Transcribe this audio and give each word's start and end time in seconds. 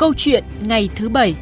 Câu 0.00 0.14
chuyện 0.16 0.44
ngày 0.62 0.88
thứ 0.96 1.08
bảy 1.08 1.36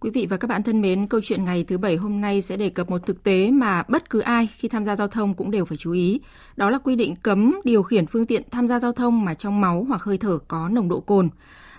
Quý 0.00 0.10
vị 0.10 0.26
và 0.30 0.36
các 0.36 0.48
bạn 0.48 0.62
thân 0.62 0.80
mến, 0.80 1.06
câu 1.06 1.20
chuyện 1.24 1.44
ngày 1.44 1.64
thứ 1.64 1.78
Bảy 1.78 1.96
hôm 1.96 2.20
nay 2.20 2.42
sẽ 2.42 2.56
đề 2.56 2.70
cập 2.70 2.90
một 2.90 3.06
thực 3.06 3.22
tế 3.22 3.50
mà 3.50 3.82
bất 3.88 4.10
cứ 4.10 4.20
ai 4.20 4.48
khi 4.56 4.68
tham 4.68 4.84
gia 4.84 4.96
giao 4.96 5.08
thông 5.08 5.34
cũng 5.34 5.50
đều 5.50 5.64
phải 5.64 5.76
chú 5.76 5.92
ý. 5.92 6.20
Đó 6.56 6.70
là 6.70 6.78
quy 6.78 6.96
định 6.96 7.14
cấm 7.22 7.60
điều 7.64 7.82
khiển 7.82 8.06
phương 8.06 8.26
tiện 8.26 8.42
tham 8.50 8.66
gia 8.66 8.78
giao 8.78 8.92
thông 8.92 9.24
mà 9.24 9.34
trong 9.34 9.60
máu 9.60 9.86
hoặc 9.88 10.02
hơi 10.02 10.18
thở 10.18 10.38
có 10.48 10.68
nồng 10.68 10.88
độ 10.88 11.00
cồn. 11.00 11.28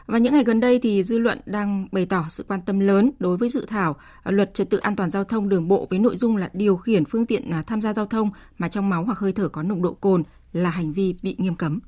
Và 0.10 0.18
những 0.18 0.34
ngày 0.34 0.44
gần 0.44 0.60
đây 0.60 0.80
thì 0.80 1.04
dư 1.04 1.18
luận 1.18 1.40
đang 1.46 1.88
bày 1.92 2.06
tỏ 2.06 2.26
sự 2.30 2.46
quan 2.48 2.62
tâm 2.62 2.80
lớn 2.80 3.12
đối 3.20 3.38
với 3.38 3.50
dự 3.50 3.66
thảo 3.66 3.96
à, 4.24 4.32
luật 4.32 4.54
trật 4.54 4.70
tự 4.70 4.78
an 4.78 4.96
toàn 4.96 5.10
giao 5.10 5.24
thông 5.24 5.50
đường 5.50 5.68
bộ 5.68 5.88
với 5.90 6.00
nội 6.00 6.16
dung 6.16 6.38
là 6.38 6.50
điều 6.54 6.78
khiển 6.78 7.06
phương 7.06 7.26
tiện 7.26 7.52
à, 7.52 7.64
tham 7.68 7.82
gia 7.82 7.94
giao 7.94 8.06
thông 8.06 8.30
mà 8.58 8.68
trong 8.68 8.90
máu 8.90 9.04
hoặc 9.04 9.18
hơi 9.18 9.32
thở 9.32 9.48
có 9.48 9.64
nồng 9.64 9.82
độ 9.82 9.94
cồn 9.94 10.24
là 10.54 10.70
hành 10.70 10.92
vi 10.92 11.16
bị 11.22 11.36
nghiêm 11.38 11.56
cấm. 11.56 11.80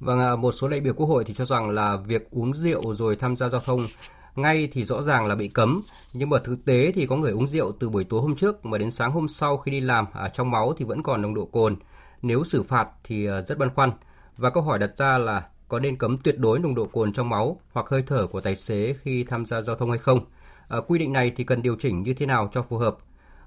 Vâng, 0.00 0.20
à, 0.20 0.36
một 0.36 0.52
số 0.52 0.68
đại 0.68 0.80
biểu 0.80 0.94
Quốc 0.94 1.06
hội 1.06 1.24
thì 1.24 1.34
cho 1.34 1.44
rằng 1.44 1.70
là 1.70 1.96
việc 2.06 2.30
uống 2.30 2.54
rượu 2.54 2.94
rồi 2.94 3.16
tham 3.16 3.36
gia 3.36 3.48
giao 3.48 3.60
thông 3.60 3.86
ngay 4.36 4.68
thì 4.72 4.84
rõ 4.84 5.02
ràng 5.02 5.26
là 5.26 5.34
bị 5.34 5.48
cấm, 5.48 5.82
nhưng 6.12 6.30
mà 6.30 6.38
thực 6.44 6.64
tế 6.64 6.92
thì 6.92 7.06
có 7.06 7.16
người 7.16 7.32
uống 7.32 7.48
rượu 7.48 7.72
từ 7.72 7.88
buổi 7.88 8.04
tối 8.04 8.20
hôm 8.20 8.36
trước 8.36 8.64
mà 8.64 8.78
đến 8.78 8.90
sáng 8.90 9.12
hôm 9.12 9.28
sau 9.28 9.56
khi 9.56 9.72
đi 9.72 9.80
làm 9.80 10.06
ở 10.12 10.28
trong 10.28 10.50
máu 10.50 10.74
thì 10.78 10.84
vẫn 10.84 11.02
còn 11.02 11.22
nồng 11.22 11.34
độ 11.34 11.44
cồn. 11.44 11.76
Nếu 12.22 12.44
xử 12.44 12.62
phạt 12.62 12.88
thì 13.04 13.26
rất 13.46 13.58
băn 13.58 13.70
khoăn. 13.74 13.90
Và 14.36 14.50
câu 14.50 14.62
hỏi 14.62 14.78
đặt 14.78 14.96
ra 14.96 15.18
là 15.18 15.42
có 15.68 15.78
nên 15.78 15.96
cấm 15.96 16.18
tuyệt 16.18 16.38
đối 16.38 16.58
nồng 16.58 16.74
độ 16.74 16.86
cồn 16.86 17.12
trong 17.12 17.28
máu 17.28 17.60
hoặc 17.72 17.86
hơi 17.88 18.02
thở 18.06 18.26
của 18.26 18.40
tài 18.40 18.56
xế 18.56 18.94
khi 19.02 19.24
tham 19.24 19.46
gia 19.46 19.60
giao 19.60 19.76
thông 19.76 19.90
hay 19.90 19.98
không? 19.98 20.20
À, 20.68 20.78
quy 20.86 20.98
định 20.98 21.12
này 21.12 21.32
thì 21.36 21.44
cần 21.44 21.62
điều 21.62 21.76
chỉnh 21.76 22.02
như 22.02 22.14
thế 22.14 22.26
nào 22.26 22.50
cho 22.52 22.62
phù 22.62 22.78
hợp? 22.78 22.96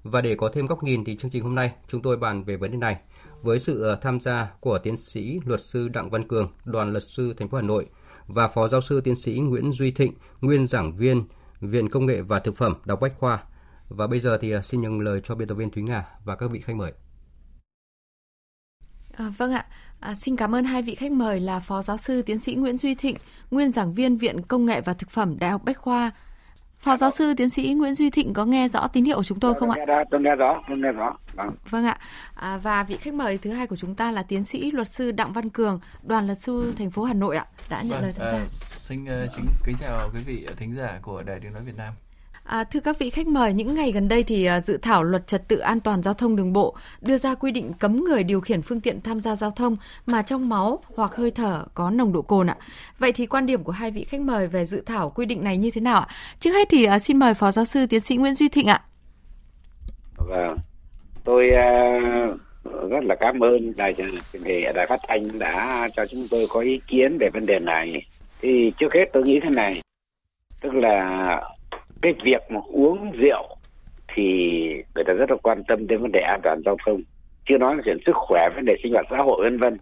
Và 0.03 0.21
để 0.21 0.35
có 0.35 0.49
thêm 0.53 0.65
góc 0.65 0.83
nhìn 0.83 1.05
thì 1.05 1.17
chương 1.17 1.31
trình 1.31 1.43
hôm 1.43 1.55
nay 1.55 1.73
chúng 1.87 2.01
tôi 2.01 2.17
bàn 2.17 2.43
về 2.43 2.57
vấn 2.57 2.71
đề 2.71 2.77
này 2.77 2.97
với 3.41 3.59
sự 3.59 3.89
à, 3.89 3.95
tham 4.01 4.19
gia 4.19 4.51
của 4.59 4.77
tiến 4.77 4.97
sĩ 4.97 5.39
luật 5.45 5.61
sư 5.61 5.87
Đặng 5.87 6.09
Văn 6.09 6.27
Cường, 6.27 6.51
đoàn 6.65 6.91
luật 6.91 7.03
sư 7.03 7.33
thành 7.37 7.49
phố 7.49 7.57
Hà 7.57 7.61
Nội 7.61 7.87
và 8.27 8.47
phó 8.47 8.67
giáo 8.67 8.81
sư 8.81 9.01
tiến 9.01 9.15
sĩ 9.15 9.39
Nguyễn 9.39 9.71
Duy 9.71 9.91
Thịnh, 9.91 10.13
nguyên 10.41 10.67
giảng 10.67 10.97
viên 10.97 11.23
Viện 11.61 11.89
Công 11.89 12.05
nghệ 12.05 12.21
và 12.21 12.39
Thực 12.39 12.57
phẩm 12.57 12.75
Đọc 12.85 12.99
Bách 13.01 13.17
Khoa. 13.17 13.43
Và 13.89 14.07
bây 14.07 14.19
giờ 14.19 14.37
thì 14.41 14.51
à, 14.51 14.61
xin 14.61 14.81
nhận 14.81 14.99
lời 14.99 15.21
cho 15.23 15.35
biên 15.35 15.47
tập 15.47 15.55
viên 15.55 15.71
Thúy 15.71 15.83
Nga 15.83 16.05
và 16.25 16.35
các 16.35 16.51
vị 16.51 16.59
khách 16.59 16.75
mời. 16.75 16.93
À, 19.13 19.33
vâng 19.37 19.51
ạ. 19.51 19.65
À, 19.99 20.15
xin 20.15 20.35
cảm 20.35 20.55
ơn 20.55 20.65
hai 20.65 20.81
vị 20.81 20.95
khách 20.95 21.11
mời 21.11 21.39
là 21.39 21.59
Phó 21.59 21.81
Giáo 21.81 21.97
sư 21.97 22.21
Tiến 22.21 22.39
sĩ 22.39 22.55
Nguyễn 22.55 22.77
Duy 22.77 22.95
Thịnh, 22.95 23.15
nguyên 23.51 23.71
giảng 23.71 23.93
viên 23.93 24.17
Viện 24.17 24.41
Công 24.41 24.65
nghệ 24.65 24.81
và 24.81 24.93
Thực 24.93 25.09
phẩm 25.09 25.39
Đại 25.39 25.51
học 25.51 25.61
Bách 25.65 25.77
Khoa. 25.77 26.11
Phó 26.79 26.97
Giáo 26.97 27.11
sư 27.11 27.33
Tiến 27.37 27.49
sĩ 27.49 27.73
Nguyễn 27.73 27.93
Duy 27.93 28.09
Thịnh 28.09 28.33
có 28.33 28.45
nghe 28.45 28.67
rõ 28.67 28.87
tín 28.87 29.05
hiệu 29.05 29.17
của 29.17 29.23
chúng 29.23 29.39
tôi 29.39 29.53
không 29.59 29.69
ạ? 29.69 29.85
Tôi 30.11 30.21
nghe 30.21 30.35
rõ, 30.35 30.61
tôi 30.67 30.77
nghe 30.77 30.91
rõ. 30.91 31.17
Vâng, 31.33 31.49
vâng 31.69 31.85
ạ. 31.85 31.97
À, 32.35 32.57
và 32.57 32.83
vị 32.83 32.97
khách 32.97 33.13
mời 33.13 33.37
thứ 33.37 33.51
hai 33.51 33.67
của 33.67 33.75
chúng 33.75 33.95
ta 33.95 34.11
là 34.11 34.23
Tiến 34.23 34.43
sĩ 34.43 34.71
luật 34.71 34.89
sư 34.89 35.11
Đặng 35.11 35.33
Văn 35.33 35.49
Cường, 35.49 35.79
đoàn 36.03 36.25
luật 36.25 36.37
sư 36.37 36.73
thành 36.77 36.91
phố 36.91 37.03
Hà 37.03 37.13
Nội 37.13 37.37
ạ, 37.37 37.45
đã 37.69 37.81
nhận 37.81 37.91
vâng, 37.91 38.01
lời 38.01 38.13
tham 38.17 38.27
gia. 38.27 38.37
À, 38.37 38.45
xin 38.49 39.03
uh, 39.03 39.09
chính 39.35 39.45
kính 39.65 39.75
chào 39.79 40.09
quý 40.13 40.19
vị 40.25 40.47
thính 40.57 40.75
giả 40.75 40.99
của 41.01 41.23
Đài 41.23 41.39
Tiếng 41.39 41.53
nói 41.53 41.63
Việt 41.63 41.77
Nam. 41.77 41.93
À, 42.49 42.63
thưa 42.63 42.79
các 42.79 42.99
vị 42.99 43.09
khách 43.09 43.27
mời, 43.27 43.53
những 43.53 43.73
ngày 43.73 43.91
gần 43.91 44.07
đây 44.07 44.23
thì 44.23 44.45
à, 44.45 44.59
dự 44.59 44.77
thảo 44.77 45.03
luật 45.03 45.27
trật 45.27 45.47
tự 45.47 45.57
an 45.57 45.79
toàn 45.79 46.03
giao 46.03 46.13
thông 46.13 46.35
đường 46.35 46.53
bộ 46.53 46.75
đưa 47.01 47.17
ra 47.17 47.35
quy 47.35 47.51
định 47.51 47.71
cấm 47.79 48.03
người 48.03 48.23
điều 48.23 48.41
khiển 48.41 48.61
phương 48.61 48.81
tiện 48.81 49.01
tham 49.01 49.21
gia 49.21 49.35
giao 49.35 49.51
thông 49.51 49.77
mà 50.05 50.21
trong 50.21 50.49
máu 50.49 50.83
hoặc 50.95 51.15
hơi 51.15 51.31
thở 51.31 51.65
có 51.73 51.89
nồng 51.89 52.13
độ 52.13 52.21
cồn 52.21 52.47
ạ. 52.49 52.55
Vậy 52.99 53.11
thì 53.11 53.25
quan 53.25 53.45
điểm 53.45 53.63
của 53.63 53.71
hai 53.71 53.91
vị 53.91 54.03
khách 54.03 54.21
mời 54.21 54.47
về 54.47 54.65
dự 54.65 54.83
thảo 54.85 55.09
quy 55.09 55.25
định 55.25 55.43
này 55.43 55.57
như 55.57 55.71
thế 55.71 55.81
nào 55.81 55.99
ạ? 55.99 56.07
Trước 56.39 56.51
hết 56.51 56.67
thì 56.69 56.85
à, 56.85 56.99
xin 56.99 57.17
mời 57.17 57.33
Phó 57.33 57.51
Giáo 57.51 57.65
sư 57.65 57.85
Tiến 57.85 57.99
sĩ 57.99 58.17
Nguyễn 58.17 58.35
Duy 58.35 58.49
Thịnh 58.49 58.67
ạ. 58.67 58.81
Vâng, 60.17 60.57
tôi 61.23 61.45
uh, 61.49 62.89
rất 62.89 63.03
là 63.03 63.15
cảm 63.19 63.39
ơn 63.39 63.75
đài 63.75 63.95
đài 64.75 64.87
phát 64.89 64.99
thanh 65.07 65.39
đã 65.39 65.89
cho 65.95 66.05
chúng 66.05 66.25
tôi 66.31 66.47
có 66.49 66.59
ý 66.59 66.79
kiến 66.87 67.17
về 67.17 67.29
vấn 67.33 67.45
đề 67.45 67.59
này. 67.59 68.05
Thì 68.41 68.71
trước 68.77 68.93
hết 68.93 69.05
tôi 69.13 69.23
nghĩ 69.23 69.39
thế 69.39 69.49
này, 69.49 69.81
tức 70.61 70.73
là 70.73 71.41
cái 72.01 72.13
việc 72.23 72.41
mà 72.49 72.59
uống 72.67 73.11
rượu 73.11 73.57
thì 74.15 74.23
người 74.95 75.03
ta 75.07 75.13
rất 75.13 75.31
là 75.31 75.37
quan 75.43 75.63
tâm 75.63 75.87
đến 75.87 76.01
vấn 76.01 76.11
đề 76.11 76.19
an 76.19 76.39
toàn 76.43 76.61
giao 76.65 76.77
thông 76.85 77.01
chưa 77.49 77.57
nói 77.57 77.75
là 77.75 77.81
chuyện 77.85 77.97
sức 78.05 78.15
khỏe, 78.15 78.49
vấn 78.55 78.65
đề 78.65 78.75
sinh 78.83 78.93
hoạt 78.93 79.05
xã 79.09 79.17
hội, 79.17 79.43
vân 79.43 79.59
vân. 79.59 79.77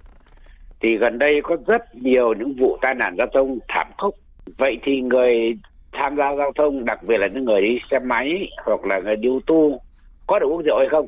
Thì 0.81 0.97
gần 0.97 1.19
đây 1.19 1.41
có 1.43 1.57
rất 1.67 1.95
nhiều 1.95 2.33
những 2.33 2.55
vụ 2.59 2.77
tai 2.81 2.95
nạn 2.95 3.15
giao 3.17 3.27
thông 3.33 3.59
thảm 3.67 3.87
khốc. 3.97 4.13
Vậy 4.57 4.79
thì 4.83 5.01
người 5.01 5.57
tham 5.91 6.15
gia 6.15 6.35
giao 6.35 6.51
thông, 6.55 6.85
đặc 6.85 6.99
biệt 7.03 7.17
là 7.17 7.27
những 7.27 7.45
người 7.45 7.61
đi 7.61 7.79
xe 7.91 7.99
máy 7.99 8.49
hoặc 8.65 8.85
là 8.85 8.99
người 8.99 9.15
đi 9.15 9.29
ô 9.29 9.39
tô, 9.47 9.81
có 10.27 10.39
được 10.39 10.47
uống 10.49 10.63
rượu 10.63 10.77
hay 10.77 10.87
không? 10.91 11.07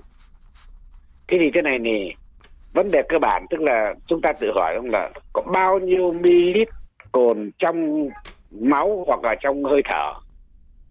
Thế 1.27 1.37
thì 1.39 1.51
thế 1.53 1.61
này 1.61 1.79
thì 1.83 2.13
vấn 2.73 2.91
đề 2.91 3.01
cơ 3.09 3.19
bản, 3.19 3.45
tức 3.49 3.61
là 3.61 3.93
chúng 4.07 4.21
ta 4.21 4.31
tự 4.39 4.51
hỏi 4.55 4.75
không 4.75 4.89
là 4.89 5.09
có 5.33 5.41
bao 5.53 5.79
nhiêu 5.79 6.13
ml 6.13 6.57
cồn 7.11 7.51
trong 7.59 8.09
máu 8.51 9.03
hoặc 9.07 9.23
là 9.23 9.35
trong 9.41 9.63
hơi 9.63 9.81
thở? 9.85 10.13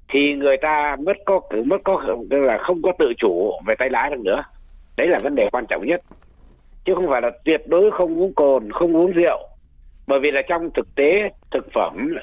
Thì 0.08 0.34
người 0.34 0.56
ta 0.56 0.96
mất 1.00 1.16
có 1.24 1.40
mất 1.64 1.80
có, 1.84 2.16
tức 2.30 2.40
là 2.40 2.58
không 2.58 2.82
có 2.82 2.92
tự 2.98 3.12
chủ 3.18 3.52
về 3.66 3.74
tay 3.78 3.90
lái 3.90 4.10
được 4.10 4.20
nữa. 4.20 4.42
Đấy 4.96 5.06
là 5.08 5.18
vấn 5.18 5.34
đề 5.34 5.48
quan 5.52 5.66
trọng 5.68 5.86
nhất. 5.86 6.00
Chứ 6.84 6.94
không 6.94 7.06
phải 7.08 7.22
là 7.22 7.30
tuyệt 7.44 7.60
đối 7.66 7.90
không 7.90 8.20
uống 8.20 8.34
cồn, 8.34 8.72
không 8.72 8.96
uống 8.96 9.12
rượu. 9.12 9.48
Bởi 10.06 10.20
vì 10.20 10.30
là 10.30 10.42
trong 10.48 10.70
thực 10.74 10.94
tế, 10.94 11.30
thực 11.50 11.72
phẩm 11.74 12.14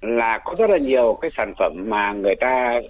là 0.00 0.38
có 0.44 0.54
rất 0.58 0.70
là 0.70 0.78
nhiều 0.78 1.18
cái 1.20 1.30
sản 1.30 1.54
phẩm 1.58 1.72
mà 1.88 2.12
người 2.12 2.34
ta 2.40 2.80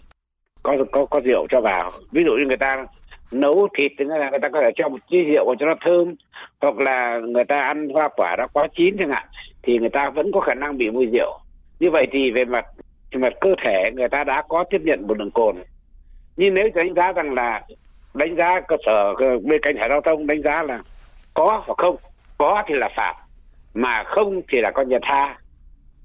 có 0.62 0.76
có 0.92 1.06
có 1.06 1.20
rượu 1.24 1.46
cho 1.50 1.60
vào. 1.60 1.90
Ví 2.12 2.22
dụ 2.24 2.30
như 2.32 2.46
người 2.46 2.56
ta 2.56 2.86
nấu 3.32 3.68
thịt 3.78 3.92
thì 3.98 4.04
là 4.04 4.30
người 4.30 4.38
ta 4.38 4.48
có 4.48 4.60
thể 4.60 4.70
cho 4.76 4.88
một 4.88 4.98
chút 5.10 5.18
rượu 5.32 5.54
cho 5.60 5.66
nó 5.66 5.74
thơm. 5.80 6.14
Hoặc 6.60 6.78
là 6.78 7.18
người 7.18 7.44
ta 7.44 7.60
ăn 7.60 7.88
hoa 7.88 8.08
quả 8.16 8.36
đã 8.38 8.46
quá 8.52 8.68
chín 8.76 8.96
chẳng 8.98 9.10
hạn, 9.10 9.26
thì 9.62 9.78
người 9.78 9.90
ta 9.90 10.10
vẫn 10.10 10.32
có 10.32 10.40
khả 10.40 10.54
năng 10.54 10.78
bị 10.78 10.90
mùi 10.90 11.06
rượu. 11.06 11.38
Như 11.80 11.90
vậy 11.90 12.06
thì 12.12 12.30
về 12.30 12.44
mặt 12.44 12.64
thì 13.12 13.18
mà 13.18 13.28
cơ 13.40 13.54
thể 13.64 13.90
người 13.94 14.08
ta 14.08 14.24
đã 14.24 14.42
có 14.48 14.64
tiếp 14.70 14.80
nhận 14.84 15.06
một 15.06 15.18
đường 15.18 15.30
cồn. 15.30 15.56
Nhưng 16.36 16.54
nếu 16.54 16.68
đánh 16.74 16.94
giá 16.94 17.12
rằng 17.12 17.34
là 17.34 17.62
đánh 18.14 18.36
giá 18.36 18.60
cơ 18.68 18.76
sở 18.86 19.14
bên 19.42 19.60
cảnh 19.62 19.74
sát 19.78 19.86
giao 19.88 20.00
thông 20.00 20.26
đánh 20.26 20.42
giá 20.42 20.62
là 20.62 20.82
có 21.34 21.62
hoặc 21.66 21.74
không, 21.78 21.96
có 22.38 22.62
thì 22.66 22.74
là 22.74 22.88
phạt, 22.96 23.14
mà 23.74 24.02
không 24.06 24.40
thì 24.48 24.60
là 24.60 24.70
con 24.70 24.88
nhà 24.88 24.98
tha. 25.02 25.38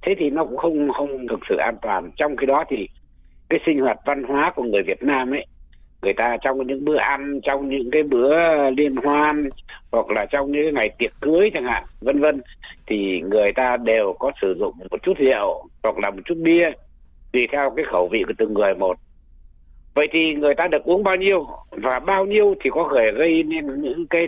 Thế 0.01 0.16
thì 0.19 0.29
nó 0.29 0.45
cũng 0.45 0.57
không 0.57 0.94
không 0.94 1.28
thực 1.28 1.40
sự 1.50 1.56
an 1.56 1.75
toàn. 1.81 2.12
Trong 2.16 2.35
khi 2.35 2.45
đó 2.45 2.63
thì 2.69 2.90
cái 3.50 3.59
sinh 3.66 3.79
hoạt 3.79 3.97
văn 4.06 4.24
hóa 4.24 4.51
của 4.56 4.63
người 4.63 4.84
Việt 4.84 5.03
Nam 5.03 5.34
ấy, 5.34 5.45
người 6.01 6.13
ta 6.13 6.38
trong 6.41 6.68
những 6.68 6.85
bữa 6.85 6.97
ăn, 6.97 7.39
trong 7.44 7.69
những 7.69 7.91
cái 7.91 8.03
bữa 8.03 8.35
liên 8.69 8.95
hoan, 8.95 9.50
hoặc 9.91 10.09
là 10.09 10.25
trong 10.25 10.51
những 10.51 10.74
ngày 10.74 10.89
tiệc 10.97 11.12
cưới 11.22 11.50
chẳng 11.53 11.63
hạn, 11.63 11.84
vân 12.01 12.19
vân, 12.19 12.41
thì 12.88 13.22
người 13.22 13.51
ta 13.56 13.78
đều 13.78 14.13
có 14.19 14.31
sử 14.41 14.56
dụng 14.59 14.74
một 14.91 15.03
chút 15.03 15.13
rượu 15.18 15.68
hoặc 15.84 15.97
là 16.00 16.09
một 16.09 16.22
chút 16.25 16.38
bia 16.38 16.72
tùy 17.32 17.48
theo 17.52 17.74
cái 17.76 17.86
khẩu 17.92 18.08
vị 18.12 18.24
của 18.28 18.34
từng 18.38 18.54
người 18.54 18.76
một. 18.76 18.98
Vậy 19.94 20.08
thì 20.12 20.34
người 20.36 20.56
ta 20.56 20.68
được 20.68 20.84
uống 20.84 21.04
bao 21.04 21.16
nhiêu 21.16 21.48
và 21.72 22.00
bao 22.00 22.26
nhiêu 22.26 22.56
thì 22.64 22.70
có 22.74 22.90
thể 22.96 23.12
gây 23.18 23.44
nên 23.44 23.82
những 23.82 24.08
cái 24.10 24.28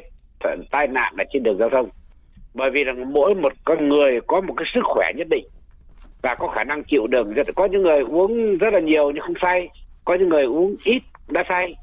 tai 0.72 0.88
nạn 0.88 1.14
ở 1.18 1.24
trên 1.34 1.44
đường 1.44 1.58
giao 1.58 1.70
thông. 1.70 1.90
Bởi 2.54 2.70
vì 2.70 2.84
là 2.84 2.94
mỗi 3.14 3.36
một 3.36 3.54
con 3.66 3.90
người 3.90 4.20
có 4.28 4.42
một 4.42 4.54
cái 4.58 4.66
sức 4.74 4.82
khỏe 4.84 5.12
nhất 5.16 5.28
định 5.30 5.46
và 6.22 6.36
có 6.36 6.48
khả 6.48 6.64
năng 6.64 6.84
chịu 6.84 7.08
đựng 7.08 7.34
có 7.56 7.66
những 7.66 7.82
người 7.82 8.02
uống 8.02 8.58
rất 8.58 8.74
là 8.74 8.80
nhiều 8.80 9.12
nhưng 9.12 9.24
không 9.24 9.42
say, 9.42 9.70
có 10.06 10.14
những 10.16 10.30
người 10.30 10.44
uống 10.44 10.76
ít 10.86 11.02
đã 11.30 11.44
say. 11.50 11.74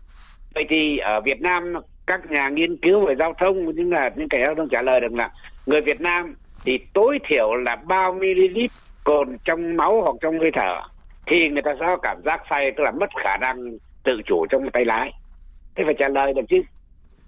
Vậy 0.54 0.64
thì 0.68 0.98
ở 0.98 1.20
Việt 1.20 1.40
Nam, 1.40 1.74
các 2.06 2.30
nhà 2.30 2.48
nghiên 2.48 2.76
cứu 2.76 3.06
về 3.06 3.14
giao 3.18 3.34
thông 3.40 3.74
những 3.74 3.92
là 3.92 4.10
những 4.16 4.28
kẻ 4.28 4.38
giao 4.44 4.54
thông 4.54 4.68
trả 4.68 4.82
lời 4.82 5.00
được 5.00 5.12
là 5.12 5.30
người 5.66 5.80
Việt 5.80 6.00
Nam 6.00 6.34
thì 6.64 6.78
tối 6.94 7.18
thiểu 7.28 7.54
là 7.54 7.76
bao 7.76 8.12
ml 8.12 8.60
cồn 9.04 9.36
trong 9.44 9.76
máu 9.76 10.02
hoặc 10.02 10.16
trong 10.20 10.38
hơi 10.38 10.50
thở 10.54 10.80
thì 11.26 11.36
người 11.52 11.62
ta 11.62 11.70
sẽ 11.80 11.86
có 11.86 11.96
cảm 12.02 12.22
giác 12.24 12.40
say 12.50 12.72
tức 12.76 12.84
là 12.84 12.90
mất 12.90 13.10
khả 13.24 13.36
năng 13.40 13.56
tự 14.04 14.12
chủ 14.26 14.46
trong 14.50 14.70
tay 14.72 14.84
lái 14.84 15.12
thế 15.76 15.84
phải 15.84 15.94
trả 15.98 16.08
lời 16.08 16.32
được 16.34 16.42
chứ. 16.48 16.56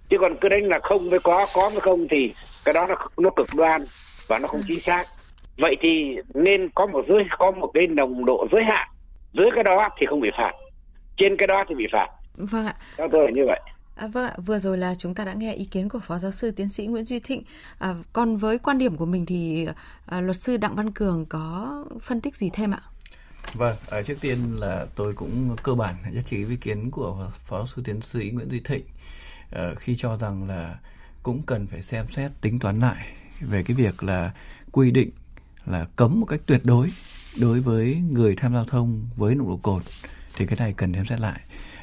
Chứ 0.09 0.17
còn 0.19 0.35
cứ 0.41 0.49
đánh 0.49 0.65
là 0.65 0.79
không 0.83 1.09
với 1.09 1.19
có 1.19 1.47
có 1.53 1.69
với 1.69 1.81
không 1.81 2.07
thì 2.11 2.33
cái 2.65 2.73
đó 2.73 2.85
nó 2.89 2.95
nó 3.17 3.29
cực 3.29 3.47
đoan 3.57 3.81
và 4.27 4.39
nó 4.39 4.47
không 4.47 4.61
chính 4.67 4.79
xác. 4.79 5.03
Vậy 5.57 5.75
thì 5.81 6.15
nên 6.33 6.69
có 6.75 6.85
một 6.85 7.05
giới 7.09 7.23
có 7.39 7.51
một 7.51 7.71
cái 7.73 7.87
nồng 7.87 8.25
độ 8.25 8.47
giới 8.51 8.61
hạn. 8.63 8.89
Dưới 9.33 9.45
cái 9.55 9.63
đó 9.63 9.89
thì 9.99 10.05
không 10.09 10.21
bị 10.21 10.29
phạt. 10.37 10.51
Trên 11.17 11.37
cái 11.37 11.47
đó 11.47 11.63
thì 11.69 11.75
bị 11.75 11.85
phạt. 11.91 12.07
Vâng 12.37 12.65
ạ. 12.65 12.73
Theo 12.97 13.07
tôi 13.11 13.25
là 13.25 13.31
như 13.31 13.45
vậy. 13.47 13.59
À, 13.95 14.07
vâng 14.13 14.25
ạ, 14.25 14.33
vừa 14.45 14.59
rồi 14.59 14.77
là 14.77 14.93
chúng 14.97 15.15
ta 15.15 15.25
đã 15.25 15.33
nghe 15.33 15.53
ý 15.53 15.65
kiến 15.71 15.89
của 15.89 15.99
Phó 15.99 16.17
Giáo 16.17 16.31
sư 16.31 16.51
Tiến 16.55 16.69
sĩ 16.69 16.85
Nguyễn 16.85 17.05
Duy 17.05 17.19
Thịnh. 17.19 17.43
À, 17.79 17.93
còn 18.13 18.37
với 18.37 18.57
quan 18.57 18.77
điểm 18.77 18.97
của 18.97 19.05
mình 19.05 19.25
thì 19.25 19.67
à, 20.07 20.21
luật 20.21 20.35
sư 20.39 20.57
Đặng 20.57 20.75
Văn 20.75 20.91
Cường 20.91 21.25
có 21.29 21.73
phân 22.01 22.21
tích 22.21 22.35
gì 22.35 22.49
thêm 22.53 22.71
ạ? 22.71 22.79
Vâng, 23.53 23.75
à, 23.89 24.01
trước 24.01 24.17
tiên 24.21 24.55
là 24.59 24.85
tôi 24.95 25.13
cũng 25.13 25.55
cơ 25.63 25.75
bản 25.75 25.95
nhất 26.11 26.23
trí 26.25 26.37
ý 26.47 26.55
kiến 26.55 26.91
của 26.91 27.31
Phó 27.45 27.57
giáo 27.57 27.67
sư 27.67 27.81
tiến 27.85 28.01
sĩ 28.01 28.31
Nguyễn 28.33 28.51
Duy 28.51 28.59
Thịnh 28.59 28.83
à, 29.51 29.73
khi 29.77 29.95
cho 29.95 30.17
rằng 30.17 30.47
là 30.47 30.79
cũng 31.23 31.41
cần 31.45 31.67
phải 31.67 31.81
xem 31.81 32.05
xét 32.15 32.31
tính 32.41 32.59
toán 32.59 32.79
lại 32.79 33.07
về 33.41 33.63
cái 33.63 33.75
việc 33.75 34.03
là 34.03 34.31
quy 34.71 34.91
định 34.91 35.09
là 35.65 35.85
cấm 35.95 36.19
một 36.19 36.25
cách 36.25 36.41
tuyệt 36.45 36.61
đối 36.63 36.91
đối 37.39 37.61
với 37.61 38.03
người 38.11 38.35
tham 38.35 38.51
gia 38.51 38.57
giao 38.57 38.65
thông 38.65 39.07
với 39.15 39.35
nồng 39.35 39.47
độ 39.47 39.57
cồn 39.57 39.81
thì 40.35 40.45
cái 40.45 40.55
này 40.59 40.73
cần 40.73 40.93
xem 40.93 41.05
xét 41.05 41.19
lại. 41.19 41.39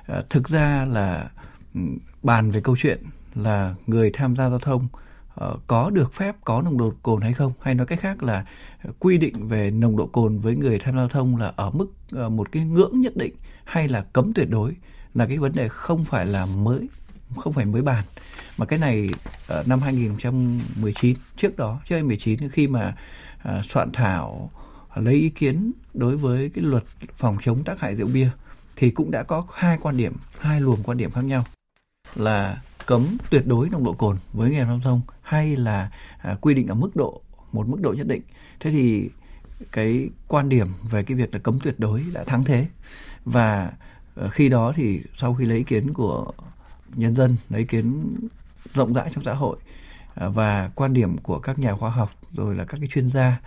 À, 0.06 0.22
thực 0.30 0.48
ra 0.48 0.84
là 0.84 1.30
ừ, 1.74 1.80
bàn 2.22 2.50
về 2.50 2.60
câu 2.60 2.76
chuyện 2.78 3.02
là 3.34 3.74
người 3.86 4.10
tham 4.10 4.36
gia 4.36 4.50
giao 4.50 4.58
thông 4.58 4.88
Ờ, 5.36 5.56
có 5.66 5.90
được 5.90 6.14
phép 6.14 6.36
có 6.44 6.62
nồng 6.62 6.78
độ 6.78 6.92
cồn 7.02 7.20
hay 7.20 7.32
không? 7.32 7.52
Hay 7.60 7.74
nói 7.74 7.86
cách 7.86 8.00
khác 8.00 8.22
là 8.22 8.44
quy 8.98 9.18
định 9.18 9.48
về 9.48 9.70
nồng 9.70 9.96
độ 9.96 10.06
cồn 10.06 10.38
với 10.38 10.56
người 10.56 10.78
tham 10.78 10.94
gia 10.94 10.98
giao 10.98 11.08
thông 11.08 11.36
là 11.36 11.52
ở 11.56 11.70
mức 11.70 11.86
ờ, 12.12 12.28
một 12.28 12.52
cái 12.52 12.64
ngưỡng 12.64 13.00
nhất 13.00 13.16
định 13.16 13.34
hay 13.64 13.88
là 13.88 14.02
cấm 14.12 14.32
tuyệt 14.32 14.50
đối 14.50 14.76
là 15.14 15.26
cái 15.26 15.38
vấn 15.38 15.52
đề 15.52 15.68
không 15.68 16.04
phải 16.04 16.26
là 16.26 16.46
mới, 16.46 16.88
không 17.36 17.52
phải 17.52 17.64
mới 17.64 17.82
bàn. 17.82 18.04
Mà 18.56 18.66
cái 18.66 18.78
này 18.78 19.10
ờ, 19.48 19.64
năm 19.66 19.80
2019 19.80 21.16
trước 21.36 21.56
đó, 21.56 21.80
trước 21.88 21.94
2019 21.94 22.48
khi 22.48 22.66
mà 22.66 22.94
soạn 23.68 23.92
thảo 23.92 24.50
lấy 24.94 25.14
ý 25.14 25.28
kiến 25.28 25.72
đối 25.94 26.16
với 26.16 26.50
cái 26.54 26.64
luật 26.64 26.84
phòng 27.16 27.38
chống 27.42 27.64
tác 27.64 27.80
hại 27.80 27.96
rượu 27.96 28.06
bia 28.06 28.30
thì 28.76 28.90
cũng 28.90 29.10
đã 29.10 29.22
có 29.22 29.46
hai 29.52 29.78
quan 29.82 29.96
điểm, 29.96 30.12
hai 30.38 30.60
luồng 30.60 30.82
quan 30.82 30.98
điểm 30.98 31.10
khác 31.10 31.24
nhau 31.24 31.44
là 32.14 32.62
cấm 32.86 33.16
tuyệt 33.30 33.46
đối 33.46 33.68
nồng 33.68 33.84
độ 33.84 33.92
cồn 33.92 34.16
với 34.32 34.50
người 34.50 34.64
giao 34.66 34.80
thông 34.84 35.00
hay 35.22 35.56
là 35.56 35.90
à, 36.18 36.36
quy 36.40 36.54
định 36.54 36.66
ở 36.66 36.74
mức 36.74 36.96
độ 36.96 37.20
một 37.52 37.68
mức 37.68 37.80
độ 37.80 37.92
nhất 37.92 38.06
định. 38.06 38.22
Thế 38.60 38.70
thì 38.70 39.10
cái 39.72 40.08
quan 40.28 40.48
điểm 40.48 40.68
về 40.90 41.02
cái 41.02 41.16
việc 41.16 41.34
là 41.34 41.38
cấm 41.38 41.58
tuyệt 41.60 41.74
đối 41.78 42.04
đã 42.12 42.24
thắng 42.24 42.44
thế. 42.44 42.66
Và 43.24 43.72
ờ, 44.14 44.28
khi 44.28 44.48
đó 44.48 44.72
thì 44.76 45.00
sau 45.14 45.34
khi 45.34 45.44
lấy 45.44 45.58
ý 45.58 45.64
kiến 45.64 45.92
của 45.92 46.32
nhân 46.94 47.16
dân 47.16 47.36
lấy 47.50 47.58
ý 47.60 47.66
kiến 47.66 48.16
rộng 48.74 48.94
rãi 48.94 49.10
trong 49.14 49.24
xã 49.24 49.34
hội 49.34 49.56
à, 50.14 50.28
và 50.28 50.70
quan 50.74 50.92
điểm 50.92 51.18
của 51.18 51.38
các 51.38 51.58
nhà 51.58 51.74
khoa 51.74 51.90
học 51.90 52.10
rồi 52.32 52.54
là 52.54 52.64
các 52.64 52.78
cái 52.78 52.88
chuyên 52.88 53.08
gia 53.08 53.40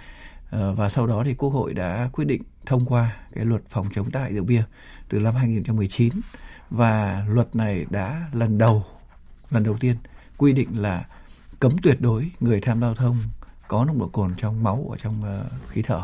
ờ, 0.50 0.74
và 0.74 0.89
sau 0.89 1.07
đó 1.07 1.24
thì 1.25 1.33
Quốc 1.33 1.50
hội 1.50 1.74
đã 1.74 2.09
quyết 2.13 2.25
định 2.25 2.42
thông 2.65 2.85
qua 2.85 3.15
cái 3.35 3.45
luật 3.45 3.62
phòng 3.69 3.89
chống 3.95 4.12
tác 4.12 4.19
hại 4.19 4.33
rượu 4.33 4.44
bia 4.44 4.63
từ 5.09 5.19
năm 5.19 5.35
2019 5.35 6.13
và 6.69 7.25
luật 7.30 7.56
này 7.56 7.85
đã 7.89 8.30
lần 8.33 8.57
đầu 8.57 8.85
lần 9.51 9.63
đầu 9.63 9.78
tiên 9.80 9.96
quy 10.38 10.54
định 10.54 10.81
là 10.81 11.06
cấm 11.60 11.72
tuyệt 11.84 12.01
đối 12.01 12.31
người 12.40 12.62
tham 12.62 12.81
giao 12.81 12.96
thông 12.96 13.18
có 13.68 13.86
nồng 13.86 14.00
độ 14.00 14.07
cồn 14.07 14.36
trong 14.38 14.63
máu 14.63 14.88
ở 14.92 14.98
trong 14.98 15.22
uh, 15.22 15.69
khí 15.69 15.81
thở. 15.81 16.01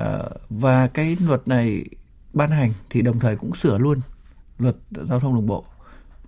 Uh, 0.00 0.40
và 0.50 0.86
cái 0.86 1.16
luật 1.20 1.48
này 1.48 1.84
ban 2.32 2.50
hành 2.50 2.72
thì 2.90 3.02
đồng 3.02 3.18
thời 3.18 3.36
cũng 3.36 3.54
sửa 3.54 3.78
luôn 3.78 3.98
luật 4.58 4.76
giao 4.90 5.20
thông 5.20 5.34
đường 5.34 5.46
bộ 5.46 5.64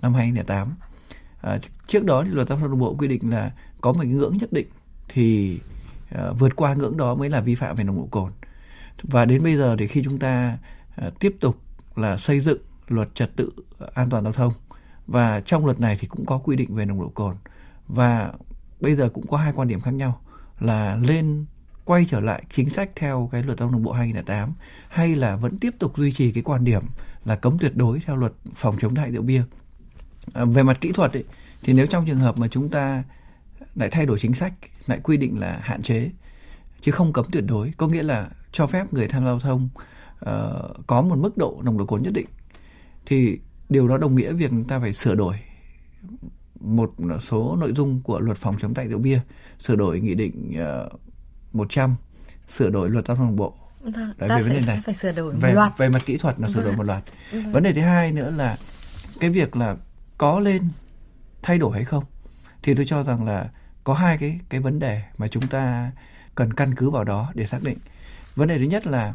năm 0.03 0.15
2008 0.15 0.69
à, 0.69 1.51
ờ, 1.51 1.59
trước 1.87 2.05
đó 2.05 2.23
thì 2.25 2.31
luật 2.31 2.49
giao 2.49 2.59
thông 2.59 2.71
đường 2.71 2.79
bộ 2.79 2.95
quy 2.99 3.09
định 3.09 3.31
là 3.31 3.53
có 3.81 3.93
một 3.93 3.99
cái 4.03 4.11
ngưỡng 4.11 4.37
nhất 4.37 4.53
định 4.53 4.67
thì 5.09 5.59
uh, 6.15 6.39
vượt 6.39 6.57
qua 6.57 6.75
ngưỡng 6.75 6.97
đó 6.97 7.15
mới 7.15 7.31
là 7.31 7.41
vi 7.41 7.55
phạm 7.55 7.77
về 7.77 7.85
nồng 7.85 7.97
độ 7.97 8.09
cồn. 8.11 8.31
Và 9.03 9.25
đến 9.25 9.43
bây 9.45 9.57
giờ 9.57 9.77
thì 9.79 9.87
khi 9.87 10.03
chúng 10.05 10.19
ta 10.19 10.59
uh, 11.07 11.21
tiếp 11.21 11.37
tục 11.41 11.57
là 11.97 12.17
xây 12.17 12.41
dựng 12.41 12.59
luật 12.89 13.15
trật 13.15 13.37
tự 13.37 13.51
an 13.95 14.11
toàn 14.11 14.25
giao 14.25 14.33
thông 14.33 14.53
và 15.07 15.41
trong 15.41 15.65
luật 15.65 15.81
này 15.81 15.97
thì 16.01 16.07
cũng 16.07 16.27
có 16.27 16.39
quy 16.39 16.57
định 16.57 16.75
về 16.75 16.85
nồng 16.85 17.01
độ 17.01 17.09
cồn 17.09 17.35
và 17.89 18.33
bây 18.81 18.97
giờ 18.97 19.09
cũng 19.15 19.27
có 19.27 19.37
hai 19.37 19.53
quan 19.57 19.69
điểm 19.69 19.81
khác 19.81 19.95
nhau 19.95 20.21
là 20.61 20.99
lên 21.09 21.47
quay 21.85 22.07
trở 22.09 22.21
lại 22.21 22.43
chính 22.51 22.71
sách 22.71 22.91
theo 22.97 23.29
cái 23.33 23.43
luật 23.43 23.59
giao 23.59 23.69
thông 23.69 23.83
bộ 23.83 23.93
2008 23.93 24.53
hay 24.89 25.17
là 25.17 25.37
vẫn 25.37 25.59
tiếp 25.59 25.75
tục 25.79 25.97
duy 25.97 26.13
trì 26.13 26.33
cái 26.33 26.43
quan 26.43 26.65
điểm 26.65 26.83
là 27.25 27.37
cấm 27.37 27.59
tuyệt 27.59 27.77
đối 27.77 28.01
theo 28.01 28.17
luật 28.17 28.33
phòng 28.55 28.77
chống 28.81 28.95
đại 28.95 29.13
rượu 29.13 29.23
bia. 29.23 29.43
À, 30.35 30.45
về 30.45 30.63
mặt 30.63 30.79
kỹ 30.81 30.93
thuật 30.93 31.17
ấy, 31.17 31.25
thì 31.63 31.73
nếu 31.73 31.87
trong 31.87 32.07
trường 32.07 32.19
hợp 32.19 32.39
mà 32.39 32.49
chúng 32.49 32.69
ta 32.69 33.05
lại 33.75 33.89
thay 33.91 34.07
đổi 34.07 34.19
chính 34.19 34.35
sách, 34.35 34.53
lại 34.87 35.01
quy 35.03 35.17
định 35.17 35.41
là 35.41 35.59
hạn 35.63 35.83
chế 35.83 36.11
chứ 36.81 36.93
không 36.93 37.13
cấm 37.13 37.25
tuyệt 37.33 37.45
đối, 37.47 37.73
có 37.77 37.89
nghĩa 37.89 38.03
là 38.03 38.29
cho 38.53 38.67
phép 38.67 38.93
người 38.93 39.09
tham 39.09 39.23
gia 39.23 39.31
giao 39.31 39.41
thông 39.41 39.69
uh, 40.15 40.87
có 40.87 41.03
một 41.03 41.19
mức 41.19 41.37
độ 41.37 41.61
nồng 41.65 41.79
độ 41.79 41.87
cồn 41.87 42.03
nhất 42.03 42.13
định 42.13 42.27
thì 43.07 43.39
điều 43.69 43.89
đó 43.89 43.99
đồng 43.99 44.15
nghĩa 44.15 44.33
việc 44.33 44.51
ta 44.69 44.79
phải 44.79 44.93
sửa 44.93 45.15
đổi 45.15 45.37
một 46.61 46.95
số 47.21 47.57
nội 47.61 47.73
dung 47.73 48.01
của 48.03 48.21
luật 48.21 48.39
phòng 48.39 48.57
chống 48.61 48.75
tại 48.75 48.89
rượu 48.89 48.99
bia 48.99 49.21
sửa 49.61 49.77
đổi 49.77 50.01
nghị 50.01 50.15
định 50.15 50.51
uh, 50.51 50.59
ờ, 50.59 50.91
100 51.53 51.95
sửa 52.49 52.71
đổi 52.71 52.91
luật 52.91 53.07
giao 53.07 53.17
thông 53.17 53.27
đường 53.27 53.37
bộ 53.37 53.55
Vâng, 53.81 54.13
Đấy, 54.19 54.29
ta 54.29 54.37
về 54.37 54.43
vấn 54.43 54.53
đề 54.53 54.61
này 54.67 54.81
phải 54.85 54.95
sửa 54.95 55.13
đổi 55.13 55.35
về, 55.35 55.53
loạt. 55.53 55.79
về 55.79 55.89
mặt 55.89 56.03
kỹ 56.07 56.17
thuật 56.17 56.41
là 56.41 56.49
sửa 56.49 56.61
đổi 56.61 56.65
vâng. 56.65 56.77
một 56.77 56.85
loạt. 56.85 57.03
Vâng. 57.33 57.53
Vấn 57.53 57.63
đề 57.63 57.73
thứ 57.73 57.81
hai 57.81 58.13
nữa 58.13 58.31
là 58.31 58.59
cái 59.21 59.31
việc 59.31 59.57
là 59.57 59.77
có 60.19 60.41
lên 60.41 60.63
thay 61.43 61.59
đổi 61.59 61.73
hay 61.73 61.85
không 61.85 62.05
thì 62.63 62.75
tôi 62.75 62.85
cho 62.85 63.05
rằng 63.05 63.25
là 63.25 63.51
có 63.85 63.95
hai 63.95 64.19
cái 64.19 64.41
cái 64.49 64.61
vấn 64.61 64.79
đề 64.79 65.03
mà 65.19 65.29
chúng 65.29 65.47
ta 65.47 65.91
cần 66.35 66.53
căn 66.53 66.75
cứ 66.75 66.91
vào 66.91 67.05
đó 67.05 67.33
để 67.35 67.47
xác 67.47 67.63
định. 67.63 67.79
Vấn 68.35 68.49
đề 68.49 68.59
thứ 68.59 68.65
nhất 68.65 68.87
là 68.87 69.15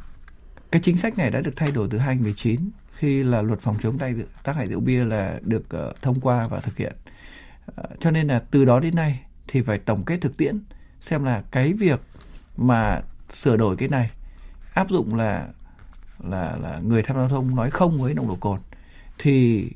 cái 0.72 0.82
chính 0.82 0.98
sách 0.98 1.18
này 1.18 1.32
đã 1.32 1.42
được 1.42 1.54
thay 1.56 1.72
đổi 1.72 1.88
từ 1.92 1.98
2019 1.98 2.70
khi 2.92 3.24
là 3.24 3.42
luật 3.42 3.60
phòng 3.60 3.78
chống 3.82 3.98
tay 3.98 4.16
tác 4.44 4.56
hại 4.56 4.68
rượu 4.68 4.80
bia 4.80 5.06
là 5.06 5.40
được 5.42 5.64
uh, 5.90 6.02
thông 6.02 6.22
qua 6.22 6.48
và 6.48 6.60
thực 6.60 6.78
hiện. 6.78 6.94
Uh, 7.82 8.00
cho 8.00 8.12
nên 8.12 8.28
là 8.28 8.40
từ 8.52 8.66
đó 8.66 8.80
đến 8.80 8.96
nay 8.96 9.20
thì 9.48 9.62
phải 9.62 9.78
tổng 9.78 10.04
kết 10.04 10.18
thực 10.22 10.38
tiễn 10.38 10.60
xem 11.02 11.24
là 11.24 11.44
cái 11.52 11.74
việc 11.74 12.02
mà 12.58 13.02
sửa 13.36 13.58
đổi 13.58 13.76
cái 13.76 13.90
này 13.90 14.10
áp 14.74 14.90
dụng 14.90 15.16
là 15.16 15.48
là 16.20 16.58
là 16.62 16.80
người 16.84 17.04
tham 17.04 17.16
gia 17.16 17.22
giao 17.22 17.30
thông 17.30 17.56
nói 17.56 17.72
không 17.72 18.02
với 18.02 18.14
nồng 18.14 18.28
độ 18.28 18.36
cồn 18.36 18.60
thì 19.18 19.68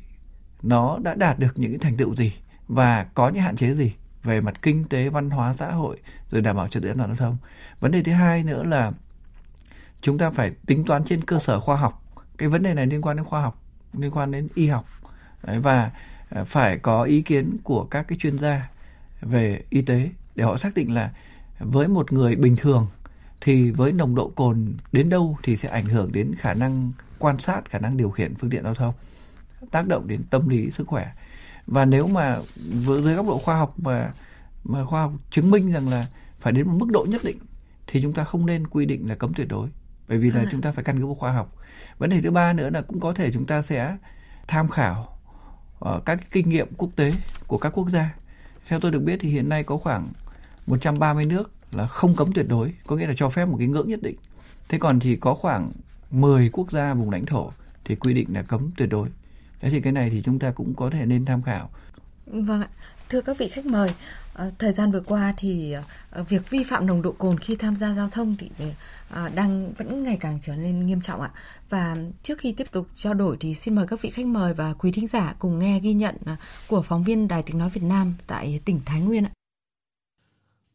nó 0.64 1.00
đã 1.04 1.16
đạt 1.16 1.40
được 1.40 1.52
những 1.56 1.72
cái 1.72 1.80
thành 1.80 1.98
tựu 1.98 2.16
gì 2.16 2.34
và 2.68 3.04
có 3.04 3.30
những 3.30 3.44
hạn 3.44 3.56
chế 3.56 3.74
gì 3.74 3.94
về 4.24 4.42
mặt 4.42 4.62
kinh 4.62 4.84
tế 4.84 5.10
văn 5.10 5.30
hóa 5.30 5.54
xã 5.54 5.72
hội 5.72 5.98
rồi 6.32 6.42
đảm 6.42 6.56
bảo 6.56 6.68
trật 6.68 6.84
tự 6.84 6.90
an 6.90 6.98
toàn 6.98 7.10
giao 7.10 7.16
thông 7.18 7.38
vấn 7.80 7.92
đề 7.92 8.04
thứ 8.04 8.12
hai 8.12 8.44
nữa 8.44 8.64
là 8.64 8.92
chúng 10.02 10.18
ta 10.18 10.30
phải 10.30 10.52
tính 10.66 10.86
toán 10.86 11.04
trên 11.04 11.24
cơ 11.26 11.40
sở 11.40 11.60
khoa 11.60 11.76
học 11.76 12.05
cái 12.38 12.50
vấn 12.50 12.64
đề 12.64 12.74
này 12.74 12.88
liên 12.88 13.02
quan 13.02 13.18
đến 13.18 13.26
khoa 13.26 13.42
học 13.42 13.62
liên 13.94 14.12
quan 14.12 14.32
đến 14.32 14.48
y 14.56 14.68
học. 14.68 14.86
Đấy, 15.44 15.60
và 15.60 15.92
à, 16.30 16.44
phải 16.44 16.78
có 16.78 17.04
ý 17.04 17.22
kiến 17.22 17.58
của 17.64 17.84
các 17.84 18.08
cái 18.08 18.18
chuyên 18.18 18.40
gia 18.40 18.70
về 19.22 19.64
y 19.70 19.82
tế 19.82 20.10
để 20.36 20.44
họ 20.44 20.58
xác 20.58 20.76
định 20.76 20.94
là 20.94 21.12
với 21.60 21.88
một 21.88 22.14
người 22.14 22.36
bình 22.36 22.56
thường 22.56 22.88
thì 23.42 23.72
với 23.72 23.92
nồng 23.92 24.16
độ 24.16 24.32
cồn 24.36 24.74
đến 24.92 25.10
đâu 25.10 25.38
thì 25.44 25.58
sẽ 25.58 25.70
ảnh 25.70 25.86
hưởng 25.86 26.12
đến 26.12 26.36
khả 26.38 26.54
năng 26.54 26.92
quan 27.20 27.40
sát 27.40 27.70
khả 27.70 27.80
năng 27.80 27.98
điều 27.98 28.10
khiển 28.10 28.36
phương 28.36 28.50
tiện 28.50 28.64
giao 28.64 28.76
thông 28.76 28.94
tác 29.72 29.88
động 29.88 30.08
đến 30.08 30.24
tâm 30.30 30.50
lý 30.50 30.72
sức 30.72 30.88
khỏe. 30.88 31.12
Và 31.68 31.86
nếu 31.86 32.08
mà 32.08 32.38
với 32.84 33.02
dưới 33.02 33.14
góc 33.14 33.28
độ 33.28 33.38
khoa 33.38 33.58
học 33.58 33.80
mà 33.80 34.14
mà 34.64 34.86
khoa 34.86 35.02
học 35.02 35.14
chứng 35.32 35.52
minh 35.52 35.72
rằng 35.72 35.90
là 35.90 36.08
phải 36.40 36.54
đến 36.54 36.68
một 36.68 36.76
mức 36.80 36.90
độ 36.92 37.06
nhất 37.10 37.22
định 37.24 37.38
thì 37.88 38.02
chúng 38.02 38.14
ta 38.14 38.24
không 38.24 38.46
nên 38.46 38.68
quy 38.68 38.86
định 38.86 39.10
là 39.10 39.16
cấm 39.16 39.34
tuyệt 39.34 39.48
đối. 39.48 39.70
Bởi 40.08 40.18
vì 40.18 40.32
là 40.32 40.42
à. 40.42 40.46
chúng 40.52 40.62
ta 40.62 40.72
phải 40.72 40.84
căn 40.84 41.00
cứ 41.00 41.06
vào 41.06 41.16
khoa 41.16 41.32
học 41.32 41.55
vấn 41.98 42.10
đề 42.10 42.22
thứ 42.22 42.32
ba 42.32 42.54
nữa 42.54 42.70
là 42.70 42.82
cũng 42.82 43.00
có 43.00 43.14
thể 43.14 43.32
chúng 43.32 43.46
ta 43.46 43.62
sẽ 43.62 43.98
tham 44.48 44.68
khảo 44.68 45.18
ở 45.80 46.02
các 46.06 46.32
kinh 46.32 46.50
nghiệm 46.50 46.68
quốc 46.78 46.90
tế 46.96 47.14
của 47.48 47.58
các 47.58 47.70
quốc 47.70 47.90
gia. 47.90 48.16
Theo 48.68 48.80
tôi 48.80 48.92
được 48.92 49.00
biết 49.00 49.18
thì 49.20 49.30
hiện 49.30 49.50
nay 49.50 49.64
có 49.64 49.78
khoảng 49.78 50.08
130 50.68 51.26
nước 51.26 51.52
là 51.72 51.88
không 51.88 52.16
cấm 52.16 52.32
tuyệt 52.34 52.48
đối, 52.50 52.74
có 52.88 52.96
nghĩa 52.96 53.08
là 53.08 53.14
cho 53.18 53.30
phép 53.30 53.46
một 53.46 53.56
cái 53.60 53.68
ngưỡng 53.68 53.90
nhất 53.90 54.02
định. 54.02 54.16
Thế 54.70 54.78
còn 54.78 55.00
thì 55.00 55.16
có 55.16 55.36
khoảng 55.36 55.72
10 56.12 56.50
quốc 56.50 56.72
gia 56.72 56.94
vùng 56.94 57.12
lãnh 57.12 57.26
thổ 57.26 57.52
thì 57.86 57.96
quy 57.96 58.14
định 58.14 58.28
là 58.34 58.42
cấm 58.42 58.72
tuyệt 58.78 58.90
đối. 58.90 59.10
Thế 59.62 59.70
thì 59.70 59.82
cái 59.82 59.94
này 59.94 60.10
thì 60.10 60.22
chúng 60.22 60.40
ta 60.40 60.52
cũng 60.52 60.74
có 60.74 60.90
thể 60.90 61.06
nên 61.06 61.26
tham 61.26 61.42
khảo 61.42 61.70
vâng 62.26 62.62
ạ. 62.62 62.70
Thưa 63.10 63.22
các 63.22 63.38
vị 63.38 63.48
khách 63.48 63.66
mời 63.66 63.92
ờ, 64.34 64.52
thời 64.60 64.74
gian 64.74 64.92
vừa 64.92 65.02
qua 65.02 65.34
thì 65.38 65.76
ờ, 66.12 66.24
việc 66.24 66.50
vi 66.50 66.64
phạm 66.64 66.86
nồng 66.86 67.02
độ 67.02 67.12
cồn 67.12 67.40
khi 67.40 67.56
tham 67.56 67.76
gia 67.76 67.94
giao 67.94 68.10
thông 68.10 68.36
thì 68.40 68.50
ờ, 69.10 69.30
đang 69.36 69.74
vẫn 69.74 70.04
ngày 70.04 70.18
càng 70.20 70.40
trở 70.42 70.56
nên 70.56 70.86
nghiêm 70.86 71.02
trọng 71.02 71.22
ạ. 71.22 71.30
Và 71.70 71.98
trước 72.24 72.40
khi 72.40 72.52
tiếp 72.52 72.72
tục 72.72 72.88
trao 72.96 73.14
đổi 73.14 73.38
thì 73.40 73.54
xin 73.54 73.76
mời 73.76 73.88
các 73.88 74.02
vị 74.02 74.10
khách 74.10 74.26
mời 74.26 74.54
và 74.54 74.74
quý 74.74 74.92
thính 74.92 75.08
giả 75.08 75.36
cùng 75.40 75.60
nghe 75.60 75.80
ghi 75.80 75.94
nhận 75.94 76.16
của 76.68 76.82
phóng 76.82 77.04
viên 77.04 77.28
Đài 77.28 77.44
Tiếng 77.44 77.58
nói 77.58 77.70
Việt 77.70 77.84
Nam 77.84 78.14
tại 78.28 78.60
tỉnh 78.66 78.82
Thái 78.86 79.02
Nguyên 79.02 79.26
ạ. 79.26 79.32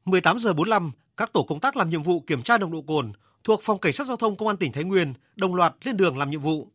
18 0.04 0.40
giờ 0.40 0.52
45 0.52 0.92
các 1.16 1.32
tổ 1.32 1.42
công 1.42 1.60
tác 1.60 1.76
làm 1.76 1.90
nhiệm 1.90 2.02
vụ 2.02 2.20
kiểm 2.20 2.42
tra 2.42 2.58
nồng 2.58 2.72
độ 2.72 2.82
cồn 2.86 3.12
thuộc 3.44 3.60
phòng 3.62 3.78
cảnh 3.78 3.92
sát 3.92 4.06
giao 4.06 4.16
thông 4.16 4.36
công 4.36 4.48
an 4.48 4.56
tỉnh 4.56 4.72
Thái 4.72 4.84
Nguyên 4.84 5.14
đồng 5.36 5.54
loạt 5.54 5.74
lên 5.84 5.96
đường 5.96 6.18
làm 6.18 6.30
nhiệm 6.30 6.40
vụ. 6.40 6.68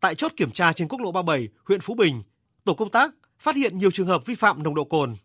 Tại 0.00 0.14
chốt 0.14 0.32
kiểm 0.36 0.50
tra 0.50 0.72
trên 0.72 0.88
quốc 0.88 1.00
lộ 1.00 1.12
37 1.12 1.48
huyện 1.64 1.80
Phú 1.80 1.94
Bình, 1.94 2.22
tổ 2.64 2.74
công 2.74 2.90
tác 2.90 3.12
phát 3.40 3.56
hiện 3.56 3.78
nhiều 3.78 3.90
trường 3.90 4.06
hợp 4.06 4.26
vi 4.26 4.34
phạm 4.34 4.62
nồng 4.62 4.74
độ 4.74 4.84
cồn. 4.84 5.16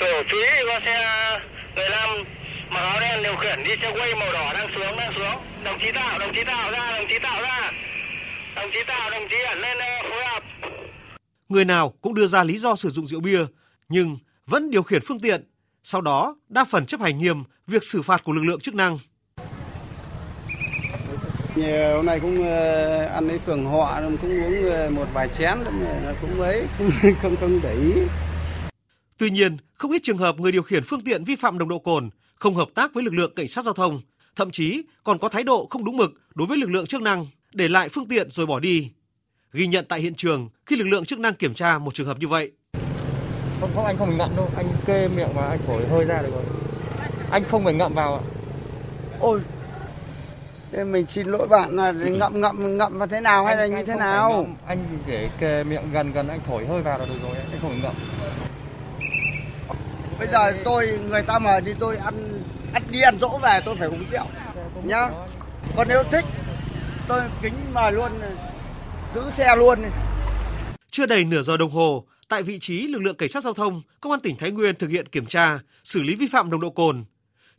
Tổ 0.00 0.22
chú 0.30 0.36
ý 0.36 0.50
có 0.66 0.80
xe 0.84 1.40
15 1.76 2.24
mặc 2.70 2.80
áo 2.80 3.00
đen 3.00 3.22
điều 3.22 3.36
khiển 3.36 3.64
đi 3.64 3.70
xe 3.82 3.92
quay 3.96 4.14
màu 4.14 4.32
đỏ 4.32 4.52
đang 4.52 4.68
xuống 4.74 4.96
đang 4.96 5.14
xuống. 5.14 5.42
Đồng 5.64 5.78
chí 5.80 5.92
Tạo, 5.94 6.18
đồng 6.18 6.34
chí 6.34 6.44
Tạo 6.44 6.70
ra, 6.72 6.98
đồng 6.98 7.06
chí 7.08 7.18
Tạo 7.22 7.42
ra. 7.42 7.72
Đồng 8.56 8.70
chí 8.72 8.78
Tạo, 8.86 9.10
đồng 9.10 9.28
chí 9.30 9.36
ẩn 9.46 9.60
lên 9.60 9.76
phối 10.02 10.24
hợp. 10.24 10.42
Người 11.48 11.64
nào 11.64 11.94
cũng 12.00 12.14
đưa 12.14 12.26
ra 12.26 12.44
lý 12.44 12.58
do 12.58 12.76
sử 12.76 12.90
dụng 12.90 13.06
rượu 13.06 13.20
bia 13.20 13.40
nhưng 13.88 14.18
vẫn 14.46 14.70
điều 14.70 14.82
khiển 14.82 15.02
phương 15.04 15.20
tiện. 15.20 15.44
Sau 15.82 16.00
đó, 16.00 16.36
đa 16.48 16.64
phần 16.64 16.86
chấp 16.86 17.00
hành 17.00 17.18
nghiêm 17.18 17.42
việc 17.66 17.84
xử 17.84 18.02
phạt 18.02 18.24
của 18.24 18.32
lực 18.32 18.44
lượng 18.44 18.60
chức 18.60 18.74
năng. 18.74 18.98
Hôm 21.94 22.06
nay 22.06 22.20
cũng 22.20 22.42
ờ, 22.42 23.04
ăn 23.04 23.28
lấy 23.28 23.38
phường 23.38 23.64
họ 23.64 24.00
cũng 24.22 24.44
uống 24.44 24.70
ờ, 24.70 24.90
một 24.90 25.06
vài 25.12 25.28
chén 25.38 25.58
cũng 26.20 26.40
ấy 26.40 26.66
không 26.78 27.14
không 27.22 27.36
không 27.36 27.60
để 27.62 27.74
ý 27.74 27.92
tuy 29.18 29.30
nhiên 29.30 29.56
không 29.74 29.92
ít 29.92 30.02
trường 30.02 30.16
hợp 30.16 30.38
người 30.38 30.52
điều 30.52 30.62
khiển 30.62 30.84
phương 30.84 31.00
tiện 31.00 31.24
vi 31.24 31.36
phạm 31.36 31.58
nồng 31.58 31.68
độ 31.68 31.78
cồn 31.78 32.10
không 32.34 32.54
hợp 32.54 32.68
tác 32.74 32.94
với 32.94 33.04
lực 33.04 33.14
lượng 33.14 33.32
cảnh 33.36 33.48
sát 33.48 33.64
giao 33.64 33.74
thông 33.74 34.00
thậm 34.36 34.50
chí 34.50 34.82
còn 35.04 35.18
có 35.18 35.28
thái 35.28 35.42
độ 35.42 35.66
không 35.70 35.84
đúng 35.84 35.96
mực 35.96 36.12
đối 36.34 36.46
với 36.46 36.58
lực 36.58 36.70
lượng 36.70 36.86
chức 36.86 37.02
năng, 37.02 37.26
để 37.52 37.68
lại 37.68 37.88
phương 37.88 38.08
tiện 38.08 38.30
rồi 38.30 38.46
bỏ 38.46 38.60
đi. 38.60 38.90
Ghi 39.52 39.66
nhận 39.66 39.84
tại 39.88 40.00
hiện 40.00 40.14
trường 40.14 40.48
khi 40.66 40.76
lực 40.76 40.84
lượng 40.84 41.04
chức 41.04 41.18
năng 41.18 41.34
kiểm 41.34 41.54
tra 41.54 41.78
một 41.78 41.94
trường 41.94 42.06
hợp 42.06 42.18
như 42.18 42.28
vậy. 42.28 42.52
Không, 43.60 43.70
không 43.74 43.84
anh 43.84 43.96
không 43.96 44.08
phải 44.08 44.16
ngậm 44.16 44.30
đâu, 44.36 44.50
anh 44.56 44.66
kê 44.86 45.08
miệng 45.08 45.28
và 45.34 45.48
anh 45.48 45.58
thổi 45.66 45.86
hơi 45.86 46.04
ra 46.04 46.22
được 46.22 46.30
rồi. 46.34 46.44
Anh 47.30 47.44
không 47.44 47.64
phải 47.64 47.74
ngậm 47.74 47.94
vào 47.94 48.14
ạ. 48.14 48.22
Ôi, 49.20 49.40
thế 50.76 50.84
mình 50.84 51.06
xin 51.06 51.26
lỗi 51.26 51.48
bạn 51.48 51.76
là 51.76 51.90
ngậm 51.92 52.40
ngậm 52.40 52.78
ngậm 52.78 52.98
vào 52.98 53.08
thế 53.08 53.20
nào 53.20 53.44
hay 53.44 53.56
là 53.56 53.66
như 53.66 53.84
thế 53.86 53.94
nào? 53.94 54.46
Anh 54.66 54.78
chỉ 54.90 54.96
để 55.06 55.30
kề 55.40 55.64
miệng 55.64 55.92
gần 55.92 56.12
gần 56.12 56.28
anh 56.28 56.40
thổi 56.46 56.66
hơi 56.66 56.82
vào 56.82 56.98
là 56.98 57.04
được 57.04 57.18
rồi, 57.22 57.36
anh 57.36 57.60
không 57.62 57.80
ngậm. 57.82 57.94
Bây 60.18 60.28
giờ 60.28 60.52
tôi 60.64 60.98
người 61.10 61.22
ta 61.22 61.38
mời 61.38 61.60
đi 61.60 61.72
tôi 61.78 61.96
ăn 61.96 62.14
ăn 62.72 62.82
đi 62.90 63.00
ăn 63.00 63.18
dỗ 63.18 63.38
về 63.42 63.60
tôi 63.64 63.76
phải 63.76 63.88
uống 63.88 64.04
rượu 64.10 64.24
nhá. 64.84 65.08
Còn 65.76 65.88
nếu 65.88 66.02
thích 66.10 66.24
tôi 67.08 67.20
kính 67.42 67.54
mời 67.74 67.92
luôn 67.92 68.10
giữ 69.14 69.22
xe 69.30 69.56
luôn. 69.56 69.78
Chưa 70.90 71.06
đầy 71.06 71.24
nửa 71.24 71.42
giờ 71.42 71.56
đồng 71.56 71.70
hồ, 71.70 72.04
tại 72.28 72.42
vị 72.42 72.58
trí 72.58 72.86
lực 72.86 73.02
lượng 73.02 73.16
cảnh 73.16 73.28
sát 73.28 73.42
giao 73.42 73.54
thông, 73.54 73.82
công 74.00 74.12
an 74.12 74.20
tỉnh 74.20 74.36
Thái 74.36 74.50
Nguyên 74.50 74.74
thực 74.74 74.90
hiện 74.90 75.08
kiểm 75.08 75.26
tra, 75.26 75.58
xử 75.84 76.02
lý 76.02 76.14
vi 76.14 76.28
phạm 76.32 76.50
nồng 76.50 76.60
độ 76.60 76.70
cồn. 76.70 77.04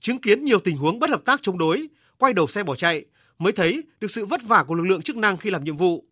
Chứng 0.01 0.21
kiến 0.21 0.45
nhiều 0.45 0.59
tình 0.59 0.77
huống 0.77 0.99
bất 0.99 1.09
hợp 1.09 1.21
tác 1.25 1.39
chống 1.43 1.57
đối, 1.57 1.87
quay 2.17 2.33
đầu 2.33 2.47
xe 2.47 2.63
bỏ 2.63 2.75
chạy, 2.75 3.05
mới 3.39 3.53
thấy 3.53 3.83
được 3.99 4.11
sự 4.11 4.25
vất 4.25 4.41
vả 4.43 4.63
của 4.67 4.75
lực 4.75 4.83
lượng 4.83 5.01
chức 5.01 5.17
năng 5.17 5.37
khi 5.37 5.49
làm 5.49 5.63
nhiệm 5.63 5.77
vụ. 5.77 6.05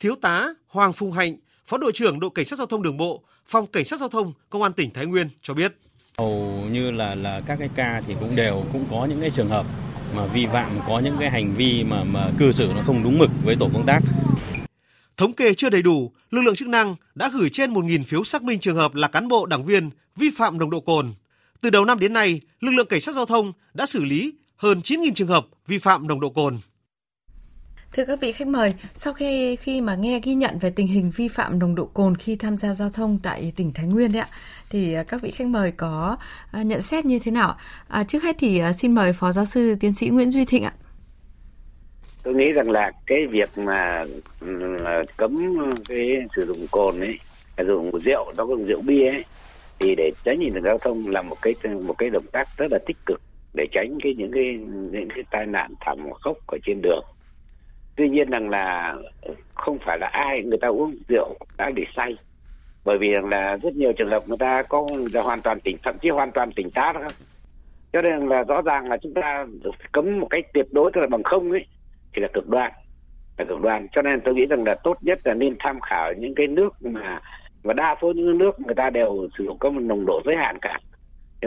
Thiếu 0.00 0.14
tá 0.22 0.48
Hoàng 0.66 0.92
Phùng 0.92 1.12
Hạnh, 1.12 1.36
Phó 1.66 1.78
đội 1.78 1.92
trưởng 1.92 2.20
đội 2.20 2.30
cảnh 2.34 2.44
sát 2.44 2.56
giao 2.56 2.66
thông 2.66 2.82
đường 2.82 2.96
bộ, 2.96 3.22
phòng 3.46 3.66
cảnh 3.66 3.84
sát 3.84 4.00
giao 4.00 4.08
thông 4.08 4.32
công 4.50 4.62
an 4.62 4.72
tỉnh 4.72 4.90
Thái 4.90 5.06
Nguyên 5.06 5.28
cho 5.42 5.54
biết. 5.54 5.72
Hầu 6.18 6.66
như 6.70 6.90
là 6.90 7.14
là 7.14 7.40
các 7.46 7.56
cái 7.58 7.68
ca 7.74 8.02
thì 8.06 8.14
cũng 8.20 8.36
đều 8.36 8.64
cũng 8.72 8.86
có 8.90 9.06
những 9.06 9.20
cái 9.20 9.30
trường 9.30 9.48
hợp 9.48 9.66
mà 10.16 10.26
vi 10.26 10.46
phạm 10.46 10.70
có 10.88 10.98
những 10.98 11.16
cái 11.20 11.30
hành 11.30 11.54
vi 11.54 11.84
mà 11.84 12.04
mà 12.04 12.30
cư 12.38 12.52
xử 12.52 12.72
nó 12.76 12.82
không 12.86 13.02
đúng 13.02 13.18
mực 13.18 13.30
với 13.44 13.56
tổ 13.60 13.70
công 13.72 13.86
tác. 13.86 14.00
Thống 15.16 15.32
kê 15.32 15.54
chưa 15.54 15.70
đầy 15.70 15.82
đủ, 15.82 16.12
lực 16.30 16.40
lượng 16.40 16.54
chức 16.54 16.68
năng 16.68 16.96
đã 17.14 17.30
gửi 17.34 17.48
trên 17.50 17.72
1.000 17.72 18.04
phiếu 18.04 18.24
xác 18.24 18.42
minh 18.42 18.58
trường 18.58 18.76
hợp 18.76 18.94
là 18.94 19.08
cán 19.08 19.28
bộ 19.28 19.46
đảng 19.46 19.64
viên 19.64 19.90
vi 20.16 20.30
phạm 20.36 20.58
nồng 20.58 20.70
độ 20.70 20.80
cồn. 20.80 21.12
Từ 21.60 21.70
đầu 21.70 21.84
năm 21.84 21.98
đến 21.98 22.12
nay, 22.12 22.40
lực 22.60 22.70
lượng 22.70 22.86
cảnh 22.86 23.00
sát 23.00 23.14
giao 23.14 23.26
thông 23.26 23.52
đã 23.74 23.86
xử 23.86 24.04
lý 24.04 24.32
hơn 24.64 24.80
9.000 24.84 25.14
trường 25.14 25.28
hợp 25.28 25.46
vi 25.66 25.78
phạm 25.78 26.06
nồng 26.06 26.20
độ 26.20 26.28
cồn. 26.30 26.58
Thưa 27.92 28.04
các 28.04 28.20
vị 28.20 28.32
khách 28.32 28.48
mời, 28.48 28.74
sau 28.94 29.12
khi 29.12 29.56
khi 29.56 29.80
mà 29.80 29.94
nghe 29.94 30.20
ghi 30.22 30.34
nhận 30.34 30.58
về 30.58 30.70
tình 30.70 30.86
hình 30.86 31.10
vi 31.16 31.28
phạm 31.28 31.58
nồng 31.58 31.74
độ 31.74 31.86
cồn 31.86 32.16
khi 32.16 32.36
tham 32.36 32.56
gia 32.56 32.74
giao 32.74 32.90
thông 32.90 33.18
tại 33.22 33.52
tỉnh 33.56 33.72
Thái 33.72 33.86
Nguyên 33.86 34.12
đấy 34.12 34.22
ạ, 34.22 34.28
thì 34.70 34.96
các 35.08 35.22
vị 35.22 35.30
khách 35.30 35.46
mời 35.46 35.72
có 35.72 36.16
à, 36.52 36.62
nhận 36.62 36.82
xét 36.82 37.04
như 37.04 37.18
thế 37.18 37.32
nào? 37.32 37.56
À, 37.88 38.04
trước 38.04 38.22
hết 38.22 38.36
thì 38.38 38.58
à, 38.58 38.72
xin 38.72 38.94
mời 38.94 39.12
Phó 39.12 39.32
Giáo 39.32 39.44
sư 39.44 39.74
Tiến 39.80 39.94
sĩ 39.94 40.08
Nguyễn 40.08 40.30
Duy 40.30 40.44
Thịnh 40.44 40.64
ạ. 40.64 40.72
Tôi 42.22 42.34
nghĩ 42.34 42.52
rằng 42.52 42.70
là 42.70 42.92
cái 43.06 43.18
việc 43.30 43.58
mà 43.58 44.04
ừ, 44.40 44.78
cấm 45.16 45.56
cái 45.88 45.98
sử 46.36 46.46
dụng 46.46 46.66
cồn 46.70 47.00
ấy, 47.00 47.18
sử 47.56 47.64
dụng 47.66 47.98
rượu, 47.98 48.32
đó 48.36 48.46
dùng 48.48 48.66
rượu 48.66 48.80
bia 48.82 49.08
ấy, 49.08 49.24
thì 49.78 49.94
để 49.96 50.10
tránh 50.24 50.38
nhìn 50.38 50.62
giao 50.64 50.78
thông 50.78 51.08
là 51.08 51.22
một 51.22 51.36
cái 51.42 51.54
một 51.82 51.94
cái 51.98 52.10
động 52.10 52.26
tác 52.32 52.48
rất 52.56 52.72
là 52.72 52.78
tích 52.86 52.96
cực 53.06 53.20
để 53.54 53.66
tránh 53.72 53.98
cái 54.02 54.14
những 54.14 54.32
cái 54.32 54.58
những 54.92 55.08
cái 55.14 55.24
tai 55.30 55.46
nạn 55.46 55.74
thảm 55.80 55.98
khốc 56.12 56.36
ở 56.46 56.58
trên 56.64 56.82
đường. 56.82 57.04
Tuy 57.96 58.08
nhiên 58.08 58.30
rằng 58.30 58.50
là 58.50 58.94
không 59.54 59.78
phải 59.78 59.98
là 59.98 60.06
ai 60.06 60.42
người 60.42 60.58
ta 60.58 60.68
uống 60.68 60.94
rượu 61.08 61.38
đã 61.58 61.70
bị 61.74 61.84
say. 61.96 62.16
Bởi 62.84 62.98
vì 62.98 63.08
rằng 63.08 63.28
là 63.28 63.56
rất 63.62 63.74
nhiều 63.76 63.92
trường 63.92 64.10
hợp 64.10 64.22
người 64.26 64.38
ta 64.38 64.62
có 64.62 64.86
người 64.94 65.08
ta 65.14 65.20
hoàn 65.20 65.40
toàn 65.40 65.60
tỉnh, 65.60 65.76
thậm 65.82 65.94
chí 66.02 66.08
hoàn 66.08 66.32
toàn 66.32 66.52
tỉnh 66.52 66.70
táo 66.70 66.92
đó. 66.92 67.08
Cho 67.92 68.02
nên 68.02 68.28
là 68.28 68.42
rõ 68.42 68.62
ràng 68.62 68.88
là 68.88 68.96
chúng 68.96 69.14
ta 69.14 69.46
cấm 69.92 70.20
một 70.20 70.26
cách 70.30 70.44
tuyệt 70.54 70.66
đối, 70.72 70.90
tức 70.94 71.00
là 71.00 71.06
bằng 71.06 71.22
không 71.22 71.50
ấy, 71.50 71.66
thì 72.12 72.22
là 72.22 72.28
cực 72.32 72.48
đoan, 72.48 72.72
là 73.38 73.44
cực 73.44 73.60
đoan. 73.60 73.86
Cho 73.92 74.02
nên 74.02 74.20
tôi 74.20 74.34
nghĩ 74.34 74.46
rằng 74.46 74.64
là 74.64 74.74
tốt 74.74 74.98
nhất 75.00 75.18
là 75.24 75.34
nên 75.34 75.56
tham 75.58 75.80
khảo 75.80 76.12
những 76.12 76.34
cái 76.34 76.46
nước 76.46 76.74
mà, 76.80 77.20
và 77.62 77.74
đa 77.74 77.96
số 78.02 78.12
những 78.12 78.38
nước 78.38 78.60
người 78.60 78.74
ta 78.74 78.90
đều 78.90 79.28
sử 79.38 79.44
dụng 79.44 79.58
có 79.58 79.70
một 79.70 79.80
nồng 79.80 80.06
độ 80.06 80.22
giới 80.24 80.36
hạn 80.36 80.58
cả 80.60 80.78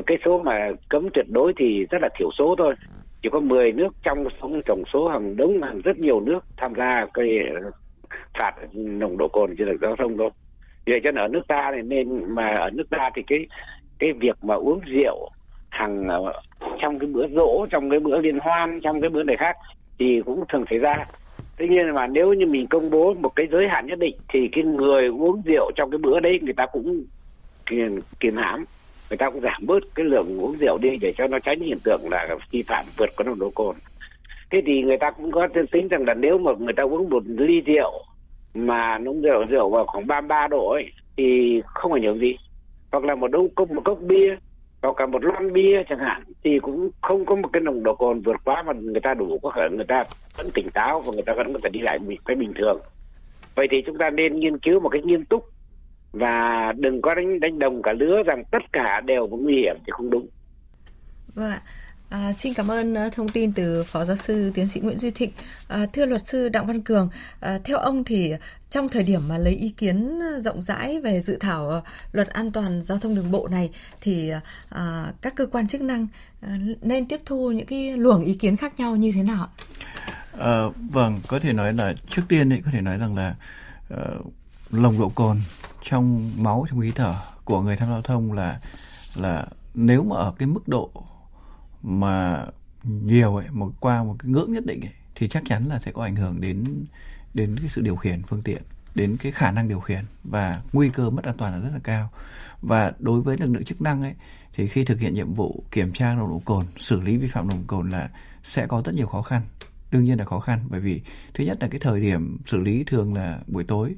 cái 0.07 0.17
số 0.25 0.41
mà 0.43 0.69
cấm 0.89 1.09
tuyệt 1.13 1.25
đối 1.29 1.53
thì 1.57 1.85
rất 1.91 2.01
là 2.01 2.09
thiểu 2.19 2.29
số 2.37 2.55
thôi. 2.57 2.75
Chỉ 3.21 3.29
có 3.31 3.39
10 3.39 3.71
nước 3.71 3.95
trong 4.03 4.27
tổng 4.65 4.83
số 4.93 5.07
hàng 5.07 5.37
đống, 5.37 5.61
hàng 5.61 5.81
rất 5.81 5.99
nhiều 5.99 6.19
nước 6.19 6.39
tham 6.57 6.73
gia 6.75 7.05
cái 7.13 7.39
ờ, 7.53 7.71
phạt 8.39 8.51
nồng 8.73 9.17
độ 9.17 9.27
cồn 9.27 9.55
trên 9.57 9.67
đường 9.67 9.77
giao 9.81 9.95
thông 9.95 10.17
thôi. 10.17 10.29
Vậy 10.85 10.99
cho 11.03 11.11
nên 11.11 11.23
ở 11.23 11.27
nước 11.27 11.47
ta 11.47 11.71
này 11.71 11.81
nên, 11.81 12.35
mà 12.35 12.55
ở 12.55 12.69
nước 12.69 12.89
ta 12.89 13.09
thì 13.15 13.21
cái 13.27 13.47
cái 13.99 14.13
việc 14.13 14.43
mà 14.43 14.55
uống 14.55 14.79
rượu 14.85 15.29
hàng 15.69 16.07
ờ, 16.07 16.41
trong 16.81 16.99
cái 16.99 17.09
bữa 17.09 17.27
rỗ, 17.27 17.65
trong 17.69 17.89
cái 17.89 17.99
bữa 17.99 18.21
liên 18.21 18.39
hoan, 18.39 18.79
trong 18.81 19.01
cái 19.01 19.09
bữa 19.09 19.23
này 19.23 19.37
khác 19.37 19.55
thì 19.99 20.21
cũng 20.25 20.43
thường 20.49 20.65
xảy 20.69 20.79
ra. 20.79 21.05
Tuy 21.57 21.67
nhiên 21.67 21.93
mà 21.93 22.07
nếu 22.07 22.33
như 22.33 22.45
mình 22.45 22.67
công 22.67 22.89
bố 22.89 23.13
một 23.13 23.35
cái 23.35 23.47
giới 23.51 23.67
hạn 23.67 23.87
nhất 23.87 23.99
định 23.99 24.15
thì 24.33 24.49
cái 24.51 24.63
người 24.63 25.07
uống 25.07 25.41
rượu 25.45 25.71
trong 25.75 25.91
cái 25.91 25.97
bữa 25.97 26.19
đấy 26.19 26.39
người 26.41 26.53
ta 26.53 26.65
cũng 26.65 27.03
kiềm 27.65 27.99
kiềm 28.19 28.33
hãm 28.35 28.65
người 29.09 29.17
ta 29.17 29.29
cũng 29.29 29.41
giảm 29.41 29.65
bớt 29.65 29.79
cái 29.95 30.05
lượng 30.05 30.41
uống 30.41 30.55
rượu 30.55 30.77
đi 30.81 30.97
để 31.01 31.13
cho 31.17 31.27
nó 31.27 31.39
tránh 31.39 31.59
hiện 31.59 31.77
tượng 31.83 32.01
là 32.11 32.27
vi 32.51 32.63
phạm 32.67 32.85
vượt 32.97 33.09
quá 33.17 33.23
nồng 33.25 33.39
độ 33.39 33.51
cồn. 33.55 33.75
Thế 34.51 34.61
thì 34.65 34.81
người 34.81 34.97
ta 34.97 35.11
cũng 35.11 35.31
có 35.31 35.47
tính 35.71 35.87
rằng 35.87 36.05
là 36.07 36.13
nếu 36.13 36.37
mà 36.37 36.51
người 36.59 36.73
ta 36.73 36.83
uống 36.83 37.09
một 37.09 37.23
ly 37.25 37.61
rượu 37.61 38.03
mà 38.53 38.97
nông 38.97 39.21
rượu 39.21 39.45
rượu 39.45 39.69
vào 39.69 39.85
khoảng 39.85 40.07
33 40.07 40.47
độ 40.47 40.69
ấy, 40.69 40.91
thì 41.17 41.61
không 41.65 41.93
ảnh 41.93 42.03
hưởng 42.03 42.19
gì. 42.19 42.37
Hoặc 42.91 43.03
là 43.03 43.15
một 43.15 43.31
đâu 43.31 43.49
cốc, 43.55 43.71
một 43.71 43.81
cốc 43.85 43.99
bia, 44.01 44.35
hoặc 44.81 44.93
cả 44.97 45.05
một 45.05 45.23
lon 45.23 45.53
bia 45.53 45.83
chẳng 45.89 45.99
hạn, 45.99 46.23
thì 46.43 46.59
cũng 46.59 46.89
không 47.01 47.25
có 47.25 47.35
một 47.35 47.49
cái 47.53 47.61
nồng 47.61 47.83
độ 47.83 47.95
cồn 47.95 48.21
vượt 48.21 48.35
quá 48.45 48.63
mà 48.63 48.73
người 48.73 49.01
ta 49.01 49.13
đủ, 49.13 49.39
có 49.43 49.51
thể 49.55 49.61
người 49.71 49.85
ta 49.87 50.03
vẫn 50.37 50.49
tỉnh 50.53 50.69
táo 50.73 51.01
và 51.01 51.11
người 51.13 51.23
ta 51.25 51.33
vẫn 51.33 51.53
có 51.53 51.59
thể 51.63 51.69
đi 51.69 51.79
lại 51.79 51.99
một 51.99 52.13
cái 52.25 52.35
bình 52.35 52.53
thường. 52.55 52.79
Vậy 53.55 53.67
thì 53.71 53.77
chúng 53.85 53.97
ta 53.97 54.09
nên 54.09 54.39
nghiên 54.39 54.57
cứu 54.57 54.79
một 54.79 54.89
cách 54.89 55.05
nghiêm 55.05 55.25
túc 55.25 55.45
và 56.17 56.73
đừng 56.77 57.01
có 57.01 57.15
đánh 57.15 57.39
đánh 57.39 57.59
đồng 57.59 57.81
cả 57.81 57.93
lứa 57.93 58.23
rằng 58.25 58.43
tất 58.51 58.71
cả 58.73 59.01
đều 59.05 59.27
có 59.31 59.37
nguy 59.37 59.55
hiểm 59.55 59.75
thì 59.85 59.91
không 59.91 60.09
đúng. 60.09 60.27
Vâng 61.35 61.51
ạ. 61.51 61.61
À, 62.09 62.33
xin 62.33 62.53
cảm 62.53 62.71
ơn 62.71 62.93
uh, 62.93 63.13
thông 63.13 63.29
tin 63.29 63.53
từ 63.53 63.83
Phó 63.83 64.05
Giáo 64.05 64.15
sư 64.15 64.51
Tiến 64.53 64.67
sĩ 64.67 64.79
Nguyễn 64.79 64.97
Duy 64.97 65.11
Thịnh. 65.11 65.31
À, 65.67 65.85
thưa 65.93 66.05
luật 66.05 66.25
sư 66.25 66.49
Đặng 66.49 66.67
Văn 66.67 66.81
Cường, 66.81 67.09
à, 67.39 67.59
theo 67.63 67.77
ông 67.77 68.03
thì 68.03 68.33
trong 68.69 68.89
thời 68.89 69.03
điểm 69.03 69.21
mà 69.27 69.37
lấy 69.37 69.53
ý 69.53 69.69
kiến 69.69 70.19
rộng 70.39 70.61
rãi 70.61 71.01
về 71.01 71.21
dự 71.21 71.37
thảo 71.39 71.73
uh, 71.77 71.83
luật 72.11 72.27
an 72.27 72.51
toàn 72.51 72.81
giao 72.81 72.97
thông 72.97 73.15
đường 73.15 73.31
bộ 73.31 73.47
này 73.51 73.69
thì 74.01 74.31
à, 74.69 75.05
các 75.21 75.35
cơ 75.35 75.45
quan 75.45 75.67
chức 75.67 75.81
năng 75.81 76.07
à, 76.41 76.57
nên 76.81 77.07
tiếp 77.07 77.19
thu 77.25 77.51
những 77.51 77.65
cái 77.65 77.97
luồng 77.97 78.23
ý 78.23 78.33
kiến 78.33 78.57
khác 78.57 78.79
nhau 78.79 78.95
như 78.95 79.11
thế 79.15 79.23
nào? 79.23 79.47
À, 80.39 80.63
vâng, 80.91 81.19
có 81.27 81.39
thể 81.39 81.53
nói 81.53 81.73
là 81.73 81.93
trước 82.09 82.21
tiên 82.27 82.53
ấy 82.53 82.61
có 82.65 82.71
thể 82.73 82.81
nói 82.81 82.97
rằng 82.97 83.15
là 83.15 83.35
uh, 83.93 84.33
lồng 84.71 84.99
độ 84.99 85.09
cồn 85.09 85.41
trong 85.81 86.31
máu 86.43 86.65
trong 86.69 86.81
khí 86.81 86.91
thở 86.95 87.15
của 87.43 87.61
người 87.61 87.77
tham 87.77 87.87
gia 87.87 87.93
giao 87.93 88.01
thông 88.01 88.33
là 88.33 88.59
là 89.15 89.45
nếu 89.73 90.03
mà 90.03 90.15
ở 90.15 90.33
cái 90.37 90.47
mức 90.47 90.67
độ 90.67 90.91
mà 91.83 92.45
nhiều 92.83 93.35
ấy 93.35 93.45
một 93.51 93.71
qua 93.79 94.03
một 94.03 94.15
cái 94.19 94.31
ngưỡng 94.31 94.53
nhất 94.53 94.65
định 94.65 94.81
ấy, 94.81 94.93
thì 95.15 95.27
chắc 95.27 95.43
chắn 95.49 95.65
là 95.65 95.79
sẽ 95.79 95.91
có 95.91 96.03
ảnh 96.03 96.15
hưởng 96.15 96.41
đến 96.41 96.85
đến 97.33 97.55
cái 97.59 97.69
sự 97.69 97.81
điều 97.81 97.95
khiển 97.95 98.21
phương 98.23 98.41
tiện 98.41 98.61
đến 98.95 99.17
cái 99.17 99.31
khả 99.31 99.51
năng 99.51 99.67
điều 99.67 99.79
khiển 99.79 100.05
và 100.23 100.61
nguy 100.73 100.89
cơ 100.89 101.09
mất 101.09 101.25
an 101.25 101.37
toàn 101.37 101.53
là 101.53 101.59
rất 101.59 101.69
là 101.73 101.79
cao. 101.83 102.09
Và 102.61 102.93
đối 102.99 103.21
với 103.21 103.37
lực 103.37 103.49
lượng 103.51 103.63
chức 103.63 103.81
năng 103.81 104.01
ấy 104.01 104.13
thì 104.53 104.67
khi 104.67 104.85
thực 104.85 104.99
hiện 104.99 105.13
nhiệm 105.13 105.33
vụ 105.33 105.63
kiểm 105.71 105.93
tra 105.93 106.13
nồng 106.13 106.29
độ 106.29 106.41
cồn 106.45 106.65
xử 106.77 107.01
lý 107.01 107.17
vi 107.17 107.27
phạm 107.27 107.47
nồng 107.47 107.57
độ 107.57 107.63
cồn 107.67 107.91
là 107.91 108.09
sẽ 108.43 108.67
có 108.67 108.81
rất 108.85 108.95
nhiều 108.95 109.07
khó 109.07 109.21
khăn. 109.21 109.41
Đương 109.91 110.05
nhiên 110.05 110.19
là 110.19 110.25
khó 110.25 110.39
khăn 110.39 110.59
bởi 110.69 110.79
vì 110.79 111.01
thứ 111.33 111.43
nhất 111.43 111.57
là 111.61 111.67
cái 111.67 111.79
thời 111.79 112.01
điểm 112.01 112.37
xử 112.45 112.57
lý 112.57 112.83
thường 112.83 113.13
là 113.13 113.39
buổi 113.47 113.63
tối 113.63 113.95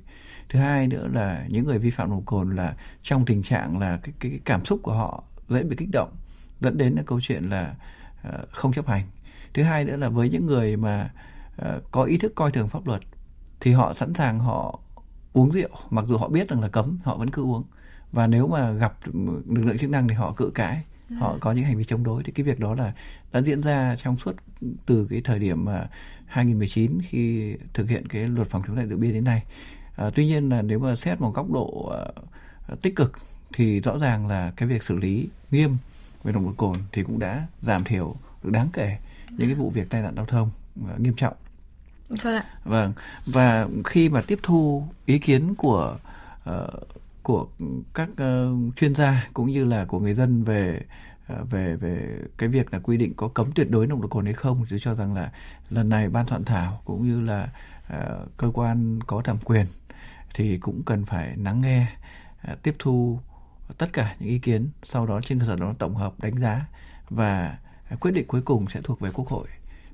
thứ 0.50 0.60
hai 0.60 0.88
nữa 0.88 1.08
là 1.14 1.46
những 1.50 1.66
người 1.66 1.80
vi 1.80 1.92
phạm 1.92 2.10
nồng 2.10 2.18
độ 2.18 2.24
cồn 2.26 2.56
là 2.56 2.76
trong 3.02 3.26
tình 3.26 3.44
trạng 3.44 3.80
là 3.80 4.00
cái, 4.04 4.14
cái, 4.20 4.32
cái 4.32 4.40
cảm 4.46 4.66
xúc 4.66 4.80
của 4.84 4.94
họ 4.94 5.24
dễ 5.50 5.64
bị 5.64 5.76
kích 5.76 5.90
động 5.92 6.12
dẫn 6.62 6.78
đến 6.78 6.94
là 6.94 7.04
câu 7.06 7.20
chuyện 7.22 7.50
là 7.50 7.76
uh, 8.28 8.50
không 8.52 8.74
chấp 8.74 8.88
hành. 8.88 9.08
Thứ 9.54 9.64
hai 9.64 9.86
nữa 9.86 9.98
là 9.98 10.10
với 10.10 10.30
những 10.30 10.46
người 10.46 10.78
mà 10.78 11.12
uh, 11.62 11.92
có 11.92 12.04
ý 12.04 12.18
thức 12.18 12.32
coi 12.36 12.52
thường 12.52 12.68
pháp 12.68 12.88
luật 12.88 13.02
thì 13.60 13.72
họ 13.72 13.94
sẵn 13.94 14.14
sàng 14.14 14.40
họ 14.40 14.80
uống 15.34 15.52
rượu 15.52 15.70
mặc 15.90 16.06
dù 16.08 16.18
họ 16.18 16.28
biết 16.28 16.50
rằng 16.50 16.62
là 16.62 16.68
cấm 16.68 17.00
họ 17.04 17.18
vẫn 17.18 17.30
cứ 17.30 17.44
uống. 17.44 17.64
Và 18.12 18.28
nếu 18.28 18.48
mà 18.48 18.72
gặp 18.72 18.94
lực 19.48 19.66
lượng 19.66 19.78
chức 19.78 19.90
năng 19.90 20.08
thì 20.08 20.16
họ 20.16 20.34
cự 20.38 20.52
cãi 20.56 20.84
họ 21.18 21.38
có 21.40 21.52
những 21.52 21.66
hành 21.66 21.78
vi 21.78 21.84
chống 21.84 22.04
đối 22.04 22.24
thì 22.24 22.32
cái 22.32 22.44
việc 22.44 22.60
đó 22.60 22.76
là 22.76 22.94
đã 23.32 23.42
diễn 23.42 23.62
ra 23.62 23.96
trong 23.96 24.18
suốt 24.18 24.36
từ 24.86 25.08
cái 25.10 25.22
thời 25.24 25.40
điểm 25.40 25.66
mà 25.66 25.88
2019 26.26 27.00
khi 27.04 27.56
thực 27.74 27.90
hiện 27.90 28.08
cái 28.08 28.28
luật 28.28 28.48
phòng 28.48 28.62
chống 28.68 28.78
lại 28.78 28.86
rượu 28.86 28.98
bia 28.98 29.12
đến 29.12 29.24
nay 29.24 29.44
À, 30.00 30.10
tuy 30.16 30.26
nhiên 30.26 30.50
là 30.50 30.62
nếu 30.62 30.80
mà 30.80 30.96
xét 30.96 31.22
một 31.22 31.32
góc 31.36 31.52
độ 31.52 31.94
uh, 32.72 32.82
tích 32.82 32.96
cực 32.96 33.12
thì 33.54 33.80
rõ 33.80 33.98
ràng 33.98 34.28
là 34.28 34.52
cái 34.56 34.70
việc 34.70 34.84
xử 34.84 34.96
lý 34.96 35.30
nghiêm 35.52 35.78
về 36.24 36.32
nồng 36.32 36.46
độ 36.46 36.54
cồn 36.58 36.78
thì 36.92 37.04
cũng 37.04 37.20
đã 37.20 37.48
giảm 37.62 37.84
thiểu 37.84 38.16
được 38.44 38.50
đáng 38.52 38.70
kể 38.74 38.98
những 39.30 39.48
cái 39.48 39.56
vụ 39.56 39.70
việc 39.70 39.90
tai 39.90 40.02
nạn 40.02 40.14
giao 40.16 40.26
thông 40.26 40.52
uh, 40.84 41.00
nghiêm 41.00 41.14
trọng. 41.14 41.34
Vâng 42.24 42.36
ạ. 42.36 42.46
Vâng 42.64 42.94
và 43.26 43.68
khi 43.86 44.10
mà 44.10 44.22
tiếp 44.22 44.40
thu 44.44 44.88
ý 45.06 45.20
kiến 45.20 45.56
của 45.56 45.98
uh, 46.50 46.88
của 47.24 47.48
các 47.94 48.10
uh, 48.12 48.76
chuyên 48.76 48.96
gia 48.96 49.28
cũng 49.34 49.46
như 49.46 49.64
là 49.64 49.86
của 49.86 50.00
người 50.00 50.14
dân 50.14 50.44
về 50.44 50.82
về 51.50 51.76
về 51.76 52.18
cái 52.38 52.50
việc 52.50 52.74
là 52.74 52.80
quy 52.80 52.98
định 52.98 53.14
có 53.16 53.28
cấm 53.28 53.52
tuyệt 53.56 53.70
đối 53.70 53.88
nồng 53.88 54.02
độ 54.02 54.08
cồn 54.08 54.26
hay 54.26 54.34
không 54.34 54.66
tôi 54.70 54.80
cho 54.80 54.96
rằng 54.96 55.14
là 55.14 55.32
lần 55.70 55.90
này 55.90 56.10
ban 56.10 56.28
soạn 56.28 56.46
thảo 56.46 56.82
cũng 56.86 57.08
như 57.08 57.22
là 57.22 57.50
uh, 57.94 58.38
cơ 58.38 58.52
quan 58.54 59.00
có 59.08 59.22
thẩm 59.22 59.38
quyền 59.44 59.66
thì 60.34 60.58
cũng 60.58 60.84
cần 60.84 61.06
phải 61.06 61.38
lắng 61.38 61.62
nghe 61.62 61.88
à, 62.42 62.56
tiếp 62.64 62.76
thu 62.80 63.20
tất 63.78 63.94
cả 63.94 64.16
những 64.20 64.30
ý 64.30 64.40
kiến, 64.40 64.70
sau 64.84 65.06
đó 65.06 65.22
trên 65.22 65.40
cơ 65.40 65.46
sở 65.46 65.56
đó 65.56 65.74
tổng 65.80 65.96
hợp 65.96 66.14
đánh 66.20 66.34
giá 66.34 66.66
và 67.10 67.58
quyết 68.00 68.12
định 68.12 68.28
cuối 68.28 68.42
cùng 68.42 68.66
sẽ 68.70 68.82
thuộc 68.84 69.00
về 69.00 69.12
quốc 69.14 69.28
hội. 69.28 69.48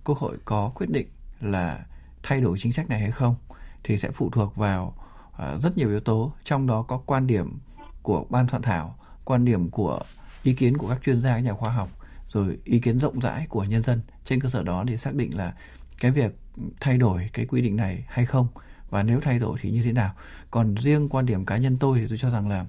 Quốc 0.04 0.18
hội 0.18 0.38
có 0.46 0.72
quyết 0.76 0.90
định 0.90 1.08
là 1.42 1.86
thay 2.24 2.42
đổi 2.42 2.58
chính 2.58 2.72
sách 2.72 2.90
này 2.90 3.00
hay 3.00 3.12
không 3.12 3.36
thì 3.84 3.98
sẽ 3.98 4.12
phụ 4.12 4.30
thuộc 4.30 4.56
vào 4.56 4.96
à, 5.38 5.58
rất 5.64 5.78
nhiều 5.78 5.90
yếu 5.90 6.00
tố, 6.00 6.34
trong 6.44 6.68
đó 6.68 6.82
có 6.82 6.98
quan 6.98 7.28
điểm 7.28 7.60
của 8.02 8.26
ban 8.30 8.48
soạn 8.48 8.62
thảo, 8.62 8.96
quan 9.26 9.46
điểm 9.46 9.70
của 9.70 10.00
ý 10.44 10.54
kiến 10.54 10.78
của 10.78 10.90
các 10.90 11.02
chuyên 11.04 11.22
gia, 11.22 11.36
các 11.36 11.40
nhà 11.40 11.54
khoa 11.54 11.72
học, 11.72 11.90
rồi 12.30 12.58
ý 12.64 12.80
kiến 12.80 13.00
rộng 13.00 13.20
rãi 13.20 13.46
của 13.50 13.64
nhân 13.64 13.84
dân. 13.84 14.02
Trên 14.26 14.42
cơ 14.42 14.50
sở 14.50 14.64
đó 14.64 14.84
để 14.84 14.98
xác 14.98 15.16
định 15.16 15.38
là 15.38 15.54
cái 16.00 16.12
việc 16.12 16.40
thay 16.80 16.98
đổi 16.98 17.30
cái 17.34 17.46
quy 17.46 17.62
định 17.62 17.76
này 17.76 18.06
hay 18.08 18.26
không 18.26 18.48
và 18.90 19.04
nếu 19.04 19.22
thay 19.22 19.40
đổi 19.40 19.58
thì 19.62 19.72
như 19.72 19.82
thế 19.84 19.92
nào? 19.92 20.14
Còn 20.52 20.76
riêng 20.76 21.10
quan 21.10 21.26
điểm 21.26 21.46
cá 21.46 21.58
nhân 21.58 21.78
tôi 21.80 22.00
thì 22.00 22.08
tôi 22.08 22.18
cho 22.18 22.32
rằng 22.32 22.50
là 22.50 22.66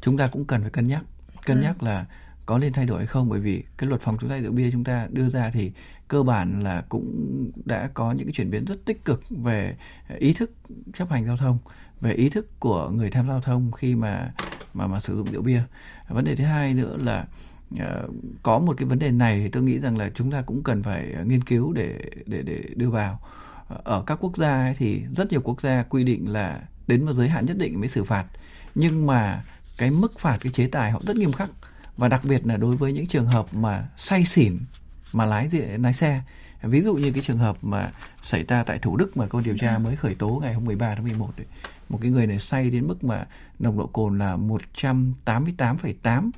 chúng 0.00 0.16
ta 0.16 0.26
cũng 0.26 0.44
cần 0.44 0.60
phải 0.60 0.70
cân 0.70 0.84
nhắc. 0.84 1.02
Cân 1.46 1.60
nhắc 1.60 1.82
là 1.82 2.06
có 2.46 2.58
nên 2.58 2.72
thay 2.72 2.86
đổi 2.86 2.98
hay 2.98 3.06
không? 3.06 3.28
Bởi 3.28 3.40
vì 3.40 3.64
cái 3.76 3.88
luật 3.88 4.00
phòng 4.00 4.16
chống 4.20 4.30
tác 4.30 4.40
rượu 4.42 4.52
bia 4.52 4.70
chúng 4.70 4.84
ta 4.84 5.08
đưa 5.10 5.30
ra 5.30 5.50
thì 5.50 5.72
cơ 6.08 6.22
bản 6.22 6.62
là 6.62 6.84
cũng 6.88 7.50
đã 7.64 7.90
có 7.94 8.12
những 8.12 8.26
cái 8.26 8.32
chuyển 8.32 8.50
biến 8.50 8.64
rất 8.64 8.84
tích 8.84 9.04
cực 9.04 9.22
về 9.30 9.76
ý 10.18 10.32
thức 10.32 10.50
chấp 10.94 11.10
hành 11.10 11.26
giao 11.26 11.36
thông 11.36 11.58
về 12.00 12.12
ý 12.12 12.28
thức 12.28 12.60
của 12.60 12.90
người 12.90 13.10
tham 13.10 13.26
gia 13.26 13.32
giao 13.32 13.40
thông 13.40 13.72
khi 13.72 13.94
mà 13.94 14.32
mà 14.74 14.86
mà 14.86 15.00
sử 15.00 15.16
dụng 15.16 15.32
rượu 15.32 15.42
bia. 15.42 15.62
Vấn 16.08 16.24
đề 16.24 16.36
thứ 16.36 16.44
hai 16.44 16.74
nữa 16.74 16.96
là 17.00 17.26
uh, 17.74 17.80
có 18.42 18.58
một 18.58 18.74
cái 18.76 18.88
vấn 18.88 18.98
đề 18.98 19.10
này 19.10 19.40
thì 19.40 19.48
tôi 19.48 19.62
nghĩ 19.62 19.78
rằng 19.80 19.98
là 19.98 20.10
chúng 20.14 20.30
ta 20.30 20.42
cũng 20.42 20.62
cần 20.62 20.82
phải 20.82 21.14
nghiên 21.26 21.44
cứu 21.44 21.72
để 21.72 22.00
để 22.26 22.42
để 22.42 22.62
đưa 22.76 22.90
vào 22.90 23.20
ở 23.84 24.02
các 24.06 24.18
quốc 24.20 24.36
gia 24.36 24.64
ấy 24.64 24.74
thì 24.78 25.02
rất 25.16 25.32
nhiều 25.32 25.40
quốc 25.44 25.60
gia 25.60 25.82
quy 25.82 26.04
định 26.04 26.32
là 26.32 26.60
đến 26.86 27.06
một 27.06 27.12
giới 27.12 27.28
hạn 27.28 27.46
nhất 27.46 27.58
định 27.58 27.80
mới 27.80 27.88
xử 27.88 28.04
phạt. 28.04 28.24
Nhưng 28.74 29.06
mà 29.06 29.44
cái 29.78 29.90
mức 29.90 30.18
phạt 30.18 30.38
cái 30.40 30.52
chế 30.52 30.66
tài 30.66 30.90
họ 30.90 31.00
rất 31.06 31.16
nghiêm 31.16 31.32
khắc. 31.32 31.50
Và 31.96 32.08
đặc 32.08 32.20
biệt 32.24 32.46
là 32.46 32.56
đối 32.56 32.76
với 32.76 32.92
những 32.92 33.06
trường 33.06 33.26
hợp 33.26 33.54
mà 33.54 33.88
say 33.96 34.24
xỉn 34.24 34.58
mà 35.12 35.24
lái 35.24 35.50
lái 35.78 35.94
xe. 35.94 36.22
Ví 36.62 36.82
dụ 36.82 36.94
như 36.94 37.12
cái 37.12 37.22
trường 37.22 37.38
hợp 37.38 37.56
mà 37.62 37.90
xảy 38.22 38.44
ra 38.48 38.64
tại 38.64 38.78
Thủ 38.78 38.96
Đức 38.96 39.16
mà 39.16 39.26
cơ 39.26 39.40
điều 39.44 39.58
tra 39.58 39.78
mới 39.78 39.96
khởi 39.96 40.14
tố 40.14 40.40
ngày 40.42 40.54
hôm 40.54 40.64
13 40.64 40.94
tháng 40.94 41.04
11 41.04 41.30
ấy. 41.36 41.46
một 41.88 41.98
cái 42.02 42.10
người 42.10 42.26
này 42.26 42.38
say 42.38 42.70
đến 42.70 42.86
mức 42.86 43.04
mà 43.04 43.26
nồng 43.58 43.78
độ 43.78 43.86
cồn 43.86 44.18
là 44.18 44.36
188,8 44.36 46.30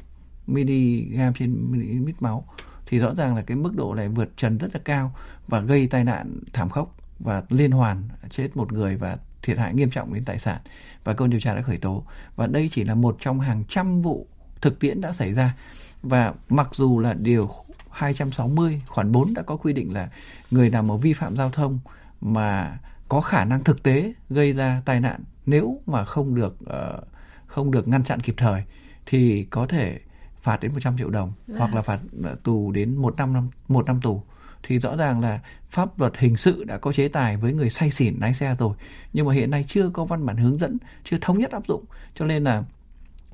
mg 0.46 1.32
trên 1.38 1.50
ml 1.70 2.10
máu. 2.20 2.44
Thì 2.86 2.98
rõ 2.98 3.14
ràng 3.14 3.36
là 3.36 3.42
cái 3.42 3.56
mức 3.56 3.76
độ 3.76 3.94
này 3.94 4.08
vượt 4.08 4.36
trần 4.36 4.58
rất 4.58 4.74
là 4.74 4.80
cao 4.84 5.14
và 5.48 5.60
gây 5.60 5.86
tai 5.86 6.04
nạn 6.04 6.38
thảm 6.52 6.68
khốc 6.68 6.96
và 7.18 7.42
liên 7.48 7.70
hoàn 7.70 8.08
chết 8.30 8.56
một 8.56 8.72
người 8.72 8.96
và 8.96 9.16
thiệt 9.42 9.58
hại 9.58 9.74
nghiêm 9.74 9.90
trọng 9.90 10.14
đến 10.14 10.24
tài 10.24 10.38
sản. 10.38 10.60
Và 11.04 11.12
cơ 11.12 11.24
quan 11.24 11.30
điều 11.30 11.40
tra 11.40 11.54
đã 11.54 11.62
khởi 11.62 11.78
tố. 11.78 12.04
Và 12.36 12.46
đây 12.46 12.68
chỉ 12.72 12.84
là 12.84 12.94
một 12.94 13.16
trong 13.20 13.40
hàng 13.40 13.64
trăm 13.68 14.02
vụ 14.02 14.26
thực 14.60 14.80
tiễn 14.80 15.00
đã 15.00 15.12
xảy 15.12 15.34
ra. 15.34 15.56
Và 16.02 16.34
mặc 16.48 16.68
dù 16.72 16.98
là 16.98 17.14
điều 17.14 17.50
260 17.90 18.82
khoản 18.86 19.12
4 19.12 19.34
đã 19.34 19.42
có 19.42 19.56
quy 19.56 19.72
định 19.72 19.94
là 19.94 20.08
người 20.50 20.70
nào 20.70 20.82
mà 20.82 20.96
vi 20.96 21.12
phạm 21.12 21.36
giao 21.36 21.50
thông 21.50 21.78
mà 22.20 22.78
có 23.08 23.20
khả 23.20 23.44
năng 23.44 23.64
thực 23.64 23.82
tế 23.82 24.12
gây 24.30 24.52
ra 24.52 24.82
tai 24.84 25.00
nạn 25.00 25.20
nếu 25.46 25.80
mà 25.86 26.04
không 26.04 26.34
được 26.34 26.56
uh, 26.64 27.04
không 27.46 27.70
được 27.70 27.88
ngăn 27.88 28.04
chặn 28.04 28.20
kịp 28.20 28.34
thời 28.36 28.62
thì 29.06 29.44
có 29.44 29.66
thể 29.66 30.00
phạt 30.40 30.60
đến 30.60 30.72
100 30.72 30.98
triệu 30.98 31.10
đồng 31.10 31.32
à. 31.48 31.54
hoặc 31.58 31.74
là 31.74 31.82
phạt 31.82 32.00
ờ, 32.24 32.36
tù 32.42 32.72
đến 32.72 32.96
một 32.96 33.16
năm 33.16 33.32
năm 33.32 33.48
một 33.68 33.86
năm 33.86 34.00
tù 34.00 34.22
thì 34.66 34.78
rõ 34.78 34.96
ràng 34.96 35.20
là 35.20 35.40
pháp 35.70 36.00
luật 36.00 36.18
hình 36.18 36.36
sự 36.36 36.64
đã 36.64 36.78
có 36.78 36.92
chế 36.92 37.08
tài 37.08 37.36
với 37.36 37.52
người 37.52 37.70
say 37.70 37.90
xỉn, 37.90 38.14
lái 38.20 38.34
xe 38.34 38.56
rồi. 38.58 38.76
Nhưng 39.12 39.26
mà 39.26 39.34
hiện 39.34 39.50
nay 39.50 39.64
chưa 39.68 39.90
có 39.90 40.04
văn 40.04 40.26
bản 40.26 40.36
hướng 40.36 40.58
dẫn, 40.58 40.78
chưa 41.04 41.16
thống 41.20 41.38
nhất 41.38 41.50
áp 41.50 41.66
dụng. 41.68 41.84
Cho 42.14 42.24
nên 42.24 42.44
là 42.44 42.64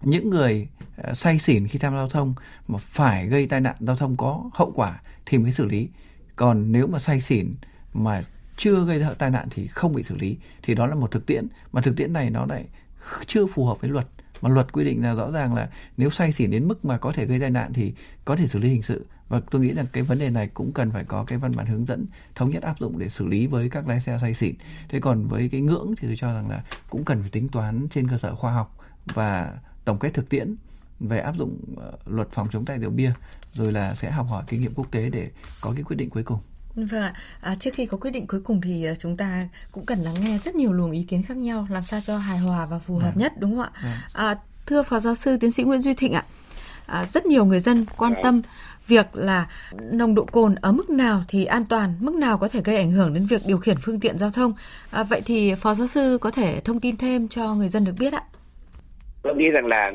những 0.03 0.31
người 0.31 0.69
ờ, 0.97 1.15
say 1.15 1.39
xỉn 1.39 1.67
khi 1.67 1.79
tham 1.79 1.93
gia 1.93 1.99
giao 1.99 2.09
thông 2.09 2.35
mà 2.69 2.79
phải 2.79 3.27
gây 3.27 3.47
tai 3.47 3.61
nạn 3.61 3.75
giao 3.81 3.97
thông 3.97 4.17
có 4.17 4.51
hậu 4.55 4.73
quả 4.75 5.01
thì 5.27 5.39
mới 5.39 5.53
xử 5.53 5.67
lý. 5.67 5.89
Còn 6.37 6.73
nếu 6.73 6.87
mà 6.87 6.99
say 6.99 7.21
xỉn 7.21 7.55
mà 7.95 8.23
chưa 8.57 8.85
gây 8.85 8.99
ra 8.99 9.11
tai 9.19 9.31
nạn 9.31 9.49
thì 9.51 9.67
không 9.67 9.95
bị 9.95 10.03
xử 10.03 10.17
lý. 10.17 10.37
Thì 10.63 10.75
đó 10.75 10.87
là 10.87 10.95
một 10.95 11.11
thực 11.11 11.27
tiễn. 11.27 11.47
Mà 11.73 11.81
thực 11.81 11.97
tiễn 11.97 12.13
này 12.13 12.31
nó 12.31 12.47
lại 12.47 12.65
chưa 13.27 13.47
phù 13.47 13.67
hợp 13.67 13.81
với 13.81 13.91
luật. 13.91 14.07
Mà 14.41 14.51
luật 14.51 14.73
quy 14.73 14.85
định 14.85 15.03
là 15.03 15.15
rõ 15.15 15.31
ràng 15.31 15.55
là 15.55 15.69
nếu 15.97 16.11
say 16.11 16.33
xỉn 16.33 16.51
đến 16.51 16.69
mức 16.69 16.85
mà 16.85 16.99
có 16.99 17.13
thể 17.13 17.27
gây 17.27 17.41
tai 17.41 17.51
nạn 17.51 17.73
thì 17.73 17.93
có 18.25 18.37
thể 18.37 18.47
xử 18.47 18.59
lý 18.59 18.69
hình 18.69 18.83
sự 18.83 19.07
và 19.33 19.41
tôi 19.51 19.63
nghĩ 19.63 19.75
rằng 19.75 19.87
cái 19.93 20.03
vấn 20.03 20.19
đề 20.19 20.31
này 20.31 20.49
cũng 20.55 20.73
cần 20.73 20.91
phải 20.91 21.05
có 21.05 21.25
cái 21.25 21.39
văn 21.39 21.57
bản 21.57 21.67
hướng 21.67 21.87
dẫn 21.87 22.07
thống 22.35 22.51
nhất 22.51 22.63
áp 22.63 22.79
dụng 22.79 22.99
để 22.99 23.09
xử 23.09 23.27
lý 23.27 23.47
với 23.47 23.69
các 23.71 23.89
lái 23.89 24.01
xe 24.01 24.19
say 24.21 24.35
xỉn 24.35 24.55
thế 24.89 25.01
còn 25.01 25.27
với 25.27 25.49
cái 25.53 25.61
ngưỡng 25.61 25.95
thì 25.99 26.09
tôi 26.09 26.17
cho 26.19 26.33
rằng 26.33 26.51
là 26.51 26.63
cũng 26.91 27.05
cần 27.05 27.21
phải 27.21 27.31
tính 27.31 27.49
toán 27.49 27.89
trên 27.91 28.09
cơ 28.09 28.19
sở 28.19 28.35
khoa 28.35 28.53
học 28.53 28.77
và 29.05 29.55
tổng 29.85 29.99
kết 29.99 30.15
thực 30.15 30.29
tiễn 30.29 30.55
về 31.01 31.19
áp 31.19 31.35
dụng 31.39 31.59
uh, 31.73 32.09
luật 32.09 32.29
phòng 32.31 32.49
chống 32.53 32.65
tai 32.65 32.79
rượu 32.79 32.91
bia 32.91 33.13
rồi 33.55 33.73
là 33.73 33.95
sẽ 33.95 34.11
học 34.11 34.27
hỏi 34.31 34.45
kinh 34.47 34.61
nghiệm 34.61 34.75
quốc 34.75 34.91
tế 34.91 35.11
để 35.11 35.31
có 35.61 35.73
cái 35.75 35.83
quyết 35.83 35.97
định 35.97 36.11
cuối 36.11 36.23
cùng 36.23 36.39
Vâng 36.75 37.03
ạ, 37.03 37.15
à, 37.41 37.55
trước 37.55 37.71
khi 37.75 37.87
có 37.87 37.97
quyết 37.97 38.11
định 38.11 38.27
cuối 38.27 38.41
cùng 38.41 38.61
thì 38.61 38.85
à, 38.85 38.95
chúng 38.95 39.17
ta 39.17 39.49
cũng 39.73 39.87
cần 39.87 39.99
lắng 39.99 40.15
nghe 40.21 40.39
rất 40.45 40.55
nhiều 40.55 40.73
luồng 40.73 40.91
ý 40.91 41.03
kiến 41.03 41.23
khác 41.23 41.37
nhau 41.37 41.67
làm 41.71 41.85
sao 41.85 42.01
cho 42.01 42.19
hài 42.19 42.39
hòa 42.39 42.67
và 42.67 42.79
phù 42.79 42.99
hợp 42.99 43.15
à. 43.17 43.19
nhất 43.19 43.33
đúng 43.39 43.57
không 43.57 43.65
ạ? 43.65 43.71
À. 43.75 44.03
À, 44.13 44.39
thưa 44.67 44.83
Phó 44.83 45.01
Giáo 45.01 45.15
sư 45.15 45.37
Tiến 45.41 45.53
sĩ 45.53 45.63
Nguyễn 45.63 45.83
Duy 45.83 45.95
Thịnh 45.95 46.13
ạ, 46.13 46.25
à, 46.29 46.33
rất 47.07 47.27
nhiều 47.27 47.45
người 47.45 47.61
dân 47.61 47.87
quan 47.97 48.13
tâm 48.23 48.43
việc 48.87 49.07
là 49.13 49.47
nồng 49.93 50.15
độ 50.15 50.25
cồn 50.25 50.55
ở 50.55 50.73
mức 50.73 50.91
nào 50.91 51.23
thì 51.29 51.45
an 51.45 51.63
toàn, 51.69 51.95
mức 52.01 52.15
nào 52.15 52.39
có 52.39 52.49
thể 52.49 52.61
gây 52.65 52.77
ảnh 52.77 52.91
hưởng 52.91 53.15
đến 53.15 53.23
việc 53.31 53.41
điều 53.49 53.59
khiển 53.59 53.77
phương 53.83 54.01
tiện 54.01 54.19
giao 54.19 54.31
thông. 54.31 54.53
À, 54.91 55.03
vậy 55.03 55.23
thì 55.27 55.55
Phó 55.55 55.75
Giáo 55.75 55.87
sư 55.87 56.19
có 56.21 56.31
thể 56.31 56.61
thông 56.65 56.81
tin 56.81 56.97
thêm 56.97 57.29
cho 57.29 57.55
người 57.55 57.69
dân 57.69 57.85
được 57.85 57.95
biết 58.01 58.13
ạ? 58.13 58.23
Tôi 59.23 59.35
nghĩ 59.35 59.51
rằng 59.51 59.67
là 59.67 59.93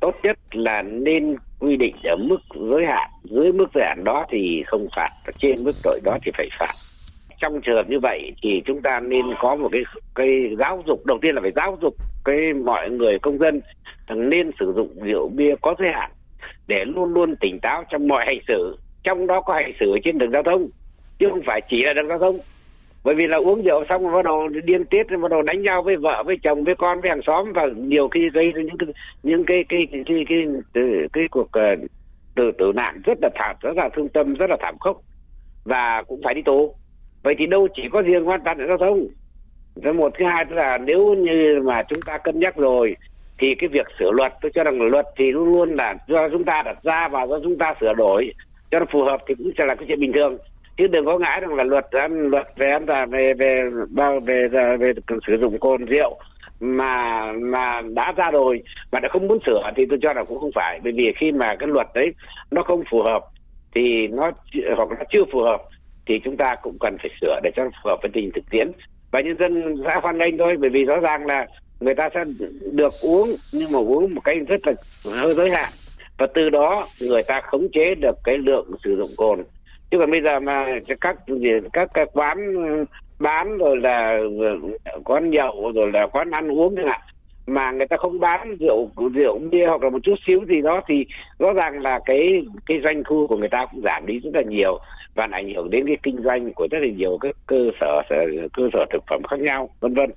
tốt 0.00 0.14
nhất 0.22 0.38
là 0.52 0.82
nên 0.82 1.36
quy 1.58 1.76
định 1.76 1.96
ở 2.04 2.16
mức 2.16 2.38
giới 2.70 2.86
hạn 2.86 3.10
dưới 3.24 3.52
mức 3.52 3.66
giới 3.74 3.84
hạn 3.84 4.04
đó 4.04 4.26
thì 4.30 4.62
không 4.66 4.88
phạt 4.96 5.10
trên 5.38 5.64
mức 5.64 5.72
tội 5.84 6.00
đó 6.04 6.18
thì 6.24 6.30
phải 6.36 6.48
phạt 6.58 6.72
trong 7.40 7.60
trường 7.60 7.76
hợp 7.76 7.88
như 7.88 7.98
vậy 8.02 8.32
thì 8.42 8.62
chúng 8.66 8.82
ta 8.82 9.00
nên 9.00 9.22
có 9.40 9.56
một 9.56 9.68
cái 9.72 9.82
cái 10.14 10.28
giáo 10.58 10.82
dục 10.86 11.06
đầu 11.06 11.18
tiên 11.22 11.34
là 11.34 11.40
phải 11.40 11.52
giáo 11.56 11.78
dục 11.82 11.94
cái 12.24 12.36
mọi 12.64 12.90
người 12.90 13.18
công 13.22 13.38
dân 13.38 13.60
nên 14.08 14.50
sử 14.60 14.72
dụng 14.76 14.94
rượu 15.02 15.28
bia 15.28 15.54
có 15.62 15.74
giới 15.78 15.88
hạn 15.94 16.10
để 16.68 16.84
luôn 16.84 17.14
luôn 17.14 17.36
tỉnh 17.40 17.58
táo 17.62 17.84
trong 17.90 18.08
mọi 18.08 18.24
hành 18.26 18.40
xử 18.48 18.76
trong 19.02 19.26
đó 19.26 19.40
có 19.40 19.54
hành 19.54 19.72
xử 19.80 19.98
trên 20.04 20.18
đường 20.18 20.30
giao 20.30 20.42
thông 20.42 20.68
chứ 21.18 21.28
không 21.30 21.42
phải 21.46 21.60
chỉ 21.68 21.82
là 21.82 21.92
đường 21.92 22.08
giao 22.08 22.18
thông. 22.18 22.36
Bởi 23.04 23.14
vì 23.14 23.26
là 23.26 23.36
uống 23.36 23.62
rượu 23.62 23.84
xong 23.84 24.02
rồi 24.02 24.12
bắt 24.12 24.24
đầu 24.24 24.48
điên 24.48 24.84
tiết 24.84 25.08
rồi 25.08 25.20
bắt 25.20 25.30
đầu 25.30 25.42
đánh 25.42 25.62
nhau 25.62 25.82
với 25.82 25.96
vợ 25.96 26.22
với 26.26 26.36
chồng 26.42 26.64
với 26.64 26.74
con 26.74 27.00
với 27.00 27.10
hàng 27.10 27.20
xóm 27.26 27.52
và 27.52 27.66
nhiều 27.76 28.08
khi 28.08 28.20
gây 28.34 28.50
ra 28.50 28.62
những 28.62 28.78
cái 28.78 28.88
những 29.22 29.44
cái 29.44 29.64
cái 29.68 29.86
cái 29.92 30.02
cái, 30.06 30.24
cái, 30.28 30.46
cái, 30.74 30.84
cái 31.12 31.24
cuộc 31.30 31.48
uh, 31.48 31.90
tử 32.36 32.50
tử 32.58 32.72
nạn 32.74 33.00
rất 33.04 33.18
là 33.22 33.28
thảm 33.34 33.56
rất 33.60 33.76
là 33.76 33.88
thương 33.96 34.08
tâm 34.08 34.34
rất 34.34 34.50
là 34.50 34.56
thảm 34.60 34.78
khốc 34.80 35.00
và 35.64 36.02
cũng 36.08 36.20
phải 36.24 36.34
đi 36.34 36.42
tù. 36.42 36.74
Vậy 37.22 37.34
thì 37.38 37.46
đâu 37.46 37.68
chỉ 37.74 37.82
có 37.92 38.02
riêng 38.02 38.28
quan 38.28 38.40
tai 38.44 38.54
nạn 38.54 38.68
giao 38.68 38.78
thông. 38.78 39.06
Cái 39.82 39.92
một 39.92 40.12
thứ 40.18 40.24
hai 40.24 40.44
là 40.50 40.78
nếu 40.78 41.14
như 41.14 41.62
mà 41.66 41.82
chúng 41.82 42.02
ta 42.02 42.18
cân 42.18 42.40
nhắc 42.40 42.56
rồi 42.56 42.96
thì 43.38 43.54
cái 43.58 43.68
việc 43.68 43.86
sửa 43.98 44.10
luật 44.10 44.32
tôi 44.40 44.50
cho 44.54 44.64
rằng 44.64 44.82
luật 44.82 45.06
thì 45.16 45.32
luôn 45.32 45.48
luôn 45.48 45.74
là 45.74 45.94
do 46.06 46.28
chúng 46.28 46.44
ta 46.44 46.62
đặt 46.64 46.82
ra 46.82 47.08
và 47.08 47.26
do 47.26 47.38
chúng 47.42 47.58
ta 47.58 47.74
sửa 47.80 47.94
đổi. 47.94 48.32
Cho 48.70 48.78
nó 48.78 48.86
phù 48.92 49.02
hợp 49.02 49.20
thì 49.28 49.34
cũng 49.34 49.50
sẽ 49.58 49.64
là 49.64 49.74
cái 49.74 49.84
chuyện 49.88 50.00
bình 50.00 50.12
thường. 50.12 50.38
Chứ 50.76 50.86
đừng 50.86 51.06
có 51.06 51.18
ngại 51.18 51.40
rằng 51.40 51.54
là 51.54 51.64
luật 51.64 51.86
luật 52.10 52.46
về 52.56 52.70
an 52.70 52.86
toàn 52.86 53.10
về 53.10 53.34
về 53.34 53.70
bao 53.90 54.20
về, 54.20 54.48
về 54.48 54.76
về 54.76 54.92
sử 55.26 55.36
dụng 55.40 55.58
cồn 55.58 55.84
rượu 55.84 56.18
mà 56.60 57.22
mà 57.32 57.82
đã 57.94 58.12
ra 58.16 58.30
rồi 58.30 58.62
mà 58.92 59.00
đã 59.00 59.08
không 59.08 59.28
muốn 59.28 59.38
sửa 59.46 59.60
thì 59.76 59.86
tôi 59.90 59.98
cho 60.02 60.12
là 60.12 60.24
cũng 60.28 60.38
không 60.38 60.50
phải. 60.54 60.80
Bởi 60.84 60.92
vì 60.92 61.12
khi 61.16 61.32
mà 61.32 61.56
cái 61.58 61.68
luật 61.68 61.86
đấy 61.94 62.12
nó 62.50 62.62
không 62.62 62.82
phù 62.90 63.02
hợp 63.02 63.22
thì 63.74 64.06
nó 64.06 64.30
hoặc 64.76 64.88
nó 64.90 65.04
chưa 65.10 65.24
phù 65.32 65.40
hợp 65.40 65.62
thì 66.06 66.20
chúng 66.24 66.36
ta 66.36 66.54
cũng 66.62 66.74
cần 66.80 66.96
phải 66.98 67.10
sửa 67.20 67.40
để 67.42 67.50
cho 67.56 67.64
nó 67.64 67.70
phù 67.82 67.88
hợp 67.88 67.98
với 68.02 68.10
tình 68.14 68.30
thực 68.34 68.50
tiễn. 68.50 68.72
Và 69.10 69.20
nhân 69.20 69.36
dân 69.38 69.82
sẽ 69.84 70.00
hoan 70.02 70.18
nghênh 70.18 70.38
thôi 70.38 70.56
bởi 70.60 70.70
vì 70.70 70.84
rõ 70.84 71.00
ràng 71.00 71.26
là 71.26 71.46
người 71.80 71.94
ta 71.94 72.08
sẽ 72.14 72.24
được 72.72 72.92
uống, 73.02 73.28
nhưng 73.52 73.72
mà 73.72 73.78
uống 73.78 74.14
một 74.14 74.20
cách 74.24 74.36
rất 74.48 74.60
là 74.66 74.72
hơi 75.04 75.34
giới 75.34 75.50
hạn. 75.50 75.68
Và 76.18 76.26
từ 76.34 76.50
đó, 76.50 76.86
người 77.00 77.22
ta 77.22 77.40
khống 77.40 77.68
chế 77.72 77.94
được 77.94 78.16
cái 78.24 78.38
lượng 78.38 78.70
sử 78.84 78.96
dụng 78.96 79.10
cồn. 79.16 79.42
Chứ 79.90 79.98
còn 79.98 80.10
bây 80.10 80.20
giờ 80.22 80.40
mà 80.40 80.66
các 81.00 81.16
các 81.72 81.88
cái 81.94 82.06
quán 82.12 82.38
bán 83.18 83.58
rồi 83.58 83.76
là 83.76 84.18
quán 85.04 85.30
nhậu 85.30 85.72
rồi 85.74 85.92
là 85.92 86.06
quán 86.06 86.30
ăn 86.30 86.52
uống 86.52 86.76
chẳng 86.76 86.86
hạn, 86.86 87.00
mà 87.46 87.72
người 87.72 87.86
ta 87.86 87.96
không 87.96 88.20
bán 88.20 88.56
rượu 88.60 88.90
rượu 89.14 89.38
bia 89.50 89.66
hoặc 89.66 89.82
là 89.82 89.90
một 89.90 89.98
chút 90.02 90.14
xíu 90.26 90.44
gì 90.48 90.60
đó, 90.62 90.80
thì 90.88 91.06
rõ 91.38 91.52
ràng 91.52 91.82
là 91.82 92.00
cái 92.04 92.42
cái 92.66 92.80
doanh 92.84 93.02
thu 93.08 93.26
của 93.26 93.36
người 93.36 93.48
ta 93.48 93.66
cũng 93.72 93.80
giảm 93.84 94.06
đi 94.06 94.18
rất 94.18 94.30
là 94.34 94.42
nhiều 94.42 94.78
và 95.14 95.28
ảnh 95.32 95.54
hưởng 95.54 95.70
đến 95.70 95.86
cái 95.86 95.96
kinh 96.02 96.16
doanh 96.24 96.52
của 96.52 96.68
rất 96.70 96.78
là 96.82 96.88
nhiều 96.96 97.18
các 97.20 97.36
cơ 97.46 97.70
sở 97.80 98.02
cơ 98.52 98.62
sở 98.72 98.84
thực 98.92 99.02
phẩm 99.10 99.22
khác 99.30 99.40
nhau, 99.40 99.70
vân 99.80 99.94
vân 99.94 100.10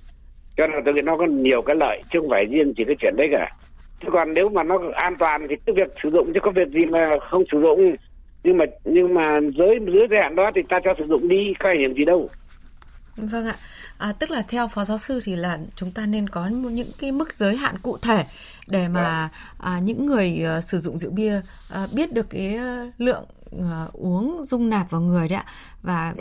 cho 0.57 0.67
nên 0.67 0.83
tôi 0.85 0.93
nghĩ 0.93 1.01
nó 1.01 1.17
có 1.17 1.25
nhiều 1.25 1.61
cái 1.61 1.75
lợi 1.75 2.01
chứ 2.13 2.19
không 2.19 2.29
phải 2.29 2.45
riêng 2.45 2.73
chỉ 2.77 2.83
cái 2.87 2.95
chuyện 2.99 3.13
đấy 3.17 3.27
cả. 3.31 3.55
Chứ 4.01 4.07
còn 4.11 4.33
nếu 4.33 4.49
mà 4.49 4.63
nó 4.63 4.79
an 4.93 5.15
toàn 5.19 5.47
thì 5.49 5.55
cái 5.65 5.75
việc 5.75 5.93
sử 6.03 6.09
dụng 6.09 6.31
chứ 6.33 6.39
có 6.43 6.51
việc 6.51 6.69
gì 6.69 6.85
mà 6.85 7.09
không 7.29 7.43
sử 7.51 7.61
dụng. 7.61 7.95
Nhưng 8.43 8.57
mà 8.57 8.65
nhưng 8.83 9.13
mà 9.13 9.39
dưới 9.57 9.79
dưới 9.93 10.07
giới 10.09 10.19
hạn 10.21 10.35
đó 10.35 10.51
thì 10.55 10.61
ta 10.69 10.79
cho 10.83 10.93
sử 10.97 11.05
dụng 11.07 11.27
đi 11.27 11.53
có 11.59 11.69
ảnh 11.69 11.81
hưởng 11.81 11.93
gì 11.93 12.05
đâu. 12.05 12.29
Vâng 13.15 13.45
ạ. 13.45 13.55
À, 13.97 14.13
tức 14.19 14.31
là 14.31 14.43
theo 14.47 14.67
phó 14.67 14.83
giáo 14.83 14.97
sư 14.97 15.19
thì 15.23 15.35
là 15.35 15.57
chúng 15.75 15.91
ta 15.91 16.05
nên 16.05 16.27
có 16.27 16.47
những 16.47 16.87
cái 17.01 17.11
mức 17.11 17.33
giới 17.33 17.55
hạn 17.55 17.75
cụ 17.83 17.97
thể 18.01 18.23
để 18.71 18.87
mà 18.87 19.29
à, 19.57 19.79
những 19.79 20.05
người 20.05 20.43
uh, 20.57 20.63
sử 20.63 20.79
dụng 20.79 20.99
rượu 20.99 21.11
bia 21.11 21.41
uh, 21.83 21.93
biết 21.93 22.13
được 22.13 22.29
cái 22.29 22.57
uh, 22.57 22.93
lượng 22.97 23.25
uh, 23.55 23.93
uống 23.93 24.45
dung 24.45 24.69
nạp 24.69 24.89
vào 24.89 25.01
người 25.01 25.27
đấy 25.27 25.37
ạ 25.37 25.45
và 25.83 26.13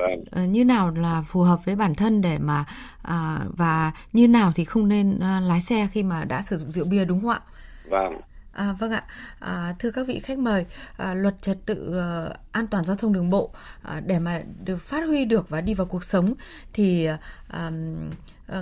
uh, 0.43 0.49
như 0.49 0.65
nào 0.65 0.91
là 0.91 1.23
phù 1.27 1.41
hợp 1.41 1.65
với 1.65 1.77
bản 1.77 1.95
thân 1.95 2.21
để 2.21 2.39
mà 2.39 2.65
uh, 3.01 3.57
và 3.57 3.93
như 4.13 4.29
nào 4.29 4.53
thì 4.55 4.65
không 4.65 4.89
nên 4.89 5.17
uh, 5.17 5.49
lái 5.49 5.61
xe 5.61 5.89
khi 5.93 6.03
mà 6.03 6.25
đã 6.25 6.43
sử 6.43 6.57
dụng 6.57 6.73
rượu 6.73 6.85
bia 6.85 7.05
đúng 7.05 7.21
không 7.21 7.31
ạ? 7.31 7.41
Vâng. 7.89 8.21
À, 8.53 8.73
vâng 8.79 8.93
ạ, 8.93 9.05
à, 9.39 9.75
thưa 9.79 9.91
các 9.91 10.07
vị 10.07 10.21
khách 10.21 10.39
mời, 10.39 10.67
à, 10.97 11.15
luật 11.15 11.43
trật 11.43 11.59
tự 11.67 11.99
à, 11.99 12.35
an 12.53 12.67
toàn 12.67 12.85
giao 12.85 12.97
thông 12.97 13.13
đường 13.13 13.31
bộ 13.31 13.51
à, 13.83 14.01
để 14.07 14.19
mà 14.19 14.43
được 14.65 14.83
phát 14.83 15.07
huy 15.07 15.25
được 15.25 15.49
và 15.49 15.61
đi 15.61 15.75
vào 15.75 15.87
cuộc 15.87 16.05
sống 16.05 16.35
thì 16.73 17.05
à, 17.05 17.19
à, 17.49 17.71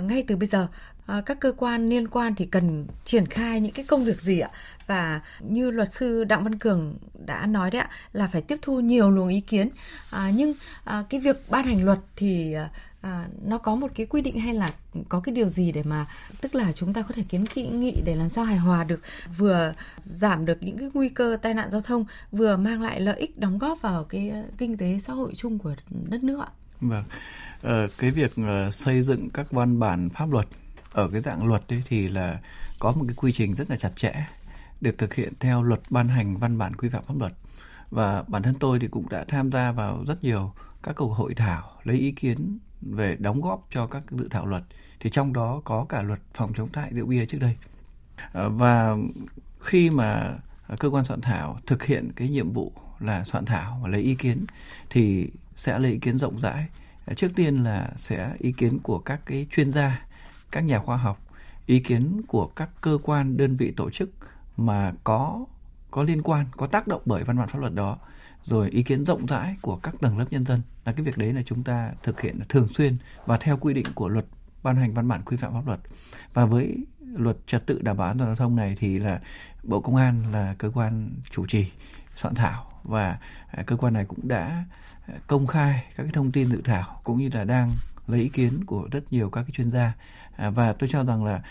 ngay 0.01 0.23
từ 0.27 0.35
bây 0.35 0.47
giờ 0.47 0.67
à, 1.09 1.21
các 1.25 1.39
cơ 1.39 1.51
quan 1.57 1.89
liên 1.89 2.07
quan 2.07 2.35
thì 2.35 2.45
cần 2.45 2.87
triển 3.05 3.25
khai 3.25 3.61
những 3.61 3.73
cái 3.73 3.85
công 3.85 4.03
việc 4.03 4.21
gì 4.21 4.39
ạ? 4.39 4.49
Và 4.87 5.21
như 5.39 5.71
luật 5.71 5.93
sư 5.93 6.23
Đặng 6.23 6.43
Văn 6.43 6.59
Cường 6.59 6.97
đã 7.25 7.45
nói 7.45 7.71
đấy 7.71 7.81
ạ, 7.81 7.89
là 8.13 8.27
phải 8.27 8.41
tiếp 8.41 8.59
thu 8.61 8.79
nhiều 8.79 9.11
luồng 9.11 9.27
ý 9.27 9.39
kiến. 9.39 9.69
À, 10.11 10.31
nhưng 10.35 10.53
à, 10.83 11.03
cái 11.09 11.19
việc 11.19 11.37
ban 11.49 11.65
hành 11.65 11.85
luật 11.85 11.97
thì 12.15 12.53
à, 12.53 12.69
à 13.01 13.25
nó 13.45 13.57
có 13.57 13.75
một 13.75 13.91
cái 13.95 14.05
quy 14.05 14.21
định 14.21 14.39
hay 14.39 14.53
là 14.53 14.73
có 15.09 15.19
cái 15.19 15.35
điều 15.35 15.49
gì 15.49 15.71
để 15.71 15.83
mà 15.83 16.05
tức 16.41 16.55
là 16.55 16.71
chúng 16.71 16.93
ta 16.93 17.01
có 17.01 17.13
thể 17.13 17.23
kiến 17.29 17.45
kỵ 17.45 17.67
nghị 17.67 18.01
để 18.05 18.15
làm 18.15 18.29
sao 18.29 18.45
hài 18.45 18.57
hòa 18.57 18.83
được 18.83 18.99
vừa 19.37 19.73
giảm 19.97 20.45
được 20.45 20.63
những 20.63 20.77
cái 20.77 20.89
nguy 20.93 21.09
cơ 21.09 21.37
tai 21.41 21.53
nạn 21.53 21.71
giao 21.71 21.81
thông 21.81 22.05
vừa 22.31 22.57
mang 22.57 22.81
lại 22.81 23.01
lợi 23.01 23.19
ích 23.19 23.39
đóng 23.39 23.57
góp 23.57 23.81
vào 23.81 24.03
cái 24.03 24.29
à, 24.29 24.43
kinh 24.57 24.77
tế 24.77 24.99
xã 25.03 25.13
hội 25.13 25.33
chung 25.35 25.59
của 25.59 25.75
đất 26.09 26.23
nước 26.23 26.39
ạ. 26.39 26.47
Vâng, 26.81 27.03
ờ, 27.61 27.87
cái 27.97 28.11
việc 28.11 28.31
ờ, 28.37 28.71
xây 28.71 29.03
dựng 29.03 29.29
các 29.29 29.51
văn 29.51 29.79
bản 29.79 30.09
pháp 30.09 30.31
luật 30.31 30.47
ở 30.91 31.07
cái 31.07 31.21
dạng 31.21 31.47
luật 31.47 31.73
ấy 31.73 31.83
thì 31.87 32.07
là 32.07 32.39
có 32.79 32.91
một 32.91 33.05
cái 33.07 33.15
quy 33.15 33.31
trình 33.31 33.55
rất 33.55 33.69
là 33.69 33.75
chặt 33.75 33.91
chẽ 33.95 34.13
được 34.81 34.97
thực 34.97 35.13
hiện 35.13 35.33
theo 35.39 35.63
luật 35.63 35.81
ban 35.89 36.07
hành 36.07 36.37
văn 36.37 36.57
bản 36.57 36.75
quy 36.75 36.89
phạm 36.89 37.03
pháp 37.03 37.13
luật. 37.19 37.33
Và 37.89 38.23
bản 38.27 38.43
thân 38.43 38.55
tôi 38.59 38.79
thì 38.79 38.87
cũng 38.87 39.09
đã 39.09 39.25
tham 39.27 39.51
gia 39.51 39.71
vào 39.71 40.03
rất 40.07 40.23
nhiều 40.23 40.53
các 40.83 40.95
cuộc 40.95 41.13
hội 41.13 41.33
thảo, 41.33 41.71
lấy 41.83 41.97
ý 41.97 42.11
kiến 42.11 42.59
về 42.81 43.15
đóng 43.19 43.41
góp 43.41 43.67
cho 43.69 43.87
các 43.87 44.03
dự 44.11 44.27
thảo 44.31 44.45
luật. 44.45 44.63
Thì 44.99 45.09
trong 45.09 45.33
đó 45.33 45.61
có 45.65 45.85
cả 45.89 46.01
luật 46.01 46.19
phòng 46.33 46.53
chống 46.57 46.69
tại 46.73 46.89
rượu 46.93 47.05
bia 47.05 47.25
trước 47.25 47.37
đây. 47.41 47.55
Ờ, 48.31 48.49
và 48.49 48.95
khi 49.59 49.89
mà 49.89 50.33
cơ 50.79 50.89
quan 50.89 51.05
soạn 51.05 51.21
thảo 51.21 51.59
thực 51.65 51.83
hiện 51.83 52.11
cái 52.15 52.29
nhiệm 52.29 52.53
vụ 52.53 52.71
là 52.99 53.23
soạn 53.23 53.45
thảo 53.45 53.79
và 53.83 53.89
lấy 53.89 54.01
ý 54.01 54.15
kiến 54.15 54.45
thì 54.89 55.29
sẽ 55.55 55.79
lấy 55.79 55.91
ý 55.91 55.99
kiến 55.99 56.19
rộng 56.19 56.39
rãi. 56.41 56.65
Trước 57.15 57.31
tiên 57.35 57.63
là 57.63 57.89
sẽ 57.97 58.33
ý 58.39 58.51
kiến 58.51 58.79
của 58.79 58.99
các 58.99 59.21
cái 59.25 59.47
chuyên 59.51 59.71
gia 59.71 60.08
các 60.51 60.61
nhà 60.61 60.79
khoa 60.79 60.97
học, 60.97 61.19
ý 61.65 61.79
kiến 61.79 62.21
của 62.27 62.47
các 62.47 62.69
cơ 62.81 62.97
quan, 63.03 63.37
đơn 63.37 63.55
vị 63.55 63.73
tổ 63.77 63.89
chức 63.89 64.09
mà 64.57 64.93
có 65.03 65.45
có 65.91 66.03
liên 66.03 66.21
quan, 66.21 66.45
có 66.57 66.67
tác 66.67 66.87
động 66.87 67.01
bởi 67.05 67.23
văn 67.23 67.37
bản 67.37 67.47
pháp 67.47 67.59
luật 67.59 67.73
đó, 67.73 67.97
rồi 68.43 68.69
ý 68.69 68.83
kiến 68.83 69.05
rộng 69.05 69.25
rãi 69.25 69.55
của 69.61 69.75
các 69.75 69.95
tầng 70.01 70.17
lớp 70.17 70.25
nhân 70.29 70.45
dân. 70.45 70.61
Là 70.85 70.91
cái 70.91 71.05
việc 71.05 71.17
đấy 71.17 71.33
là 71.33 71.41
chúng 71.45 71.63
ta 71.63 71.91
thực 72.03 72.21
hiện 72.21 72.39
thường 72.49 72.67
xuyên 72.73 72.97
và 73.25 73.37
theo 73.37 73.57
quy 73.57 73.73
định 73.73 73.85
của 73.95 74.09
luật 74.09 74.25
ban 74.63 74.75
hành 74.75 74.93
văn 74.93 75.07
bản 75.07 75.21
quy 75.25 75.37
phạm 75.37 75.53
pháp 75.53 75.67
luật. 75.67 75.79
Và 76.33 76.45
với 76.45 76.85
luật 76.99 77.37
trật 77.47 77.65
tự 77.65 77.81
đảm 77.81 77.97
bảo 77.97 78.07
an 78.07 78.17
toàn 78.17 78.29
giao 78.29 78.35
thông 78.35 78.55
này 78.55 78.75
thì 78.79 78.99
là 78.99 79.19
bộ 79.63 79.81
công 79.81 79.95
an 79.95 80.23
là 80.31 80.55
cơ 80.57 80.71
quan 80.73 81.09
chủ 81.31 81.45
trì, 81.45 81.71
soạn 82.15 82.35
thảo 82.35 82.71
và 82.83 83.19
à, 83.51 83.63
cơ 83.63 83.75
quan 83.75 83.93
này 83.93 84.05
cũng 84.05 84.27
đã 84.27 84.65
à, 85.07 85.13
công 85.27 85.47
khai 85.47 85.83
các 85.95 86.03
cái 86.03 86.11
thông 86.13 86.31
tin 86.31 86.47
dự 86.47 86.61
thảo 86.61 87.01
cũng 87.03 87.17
như 87.17 87.29
là 87.33 87.45
đang 87.45 87.71
lấy 88.07 88.21
ý 88.21 88.29
kiến 88.29 88.65
của 88.65 88.87
rất 88.91 89.13
nhiều 89.13 89.29
các 89.29 89.41
cái 89.41 89.51
chuyên 89.51 89.71
gia 89.71 89.93
và 90.55 90.73
tôi 90.73 90.89
cho 90.89 91.03
rằng 91.03 91.23
là 91.23 91.41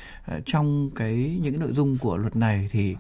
trong 0.47 0.91
cái 0.95 1.39
những 1.43 1.61
nội 1.61 1.73
dung 1.73 1.99
của 1.99 2.17
luật 2.17 2.37
này 2.37 2.69
thì 2.71 2.97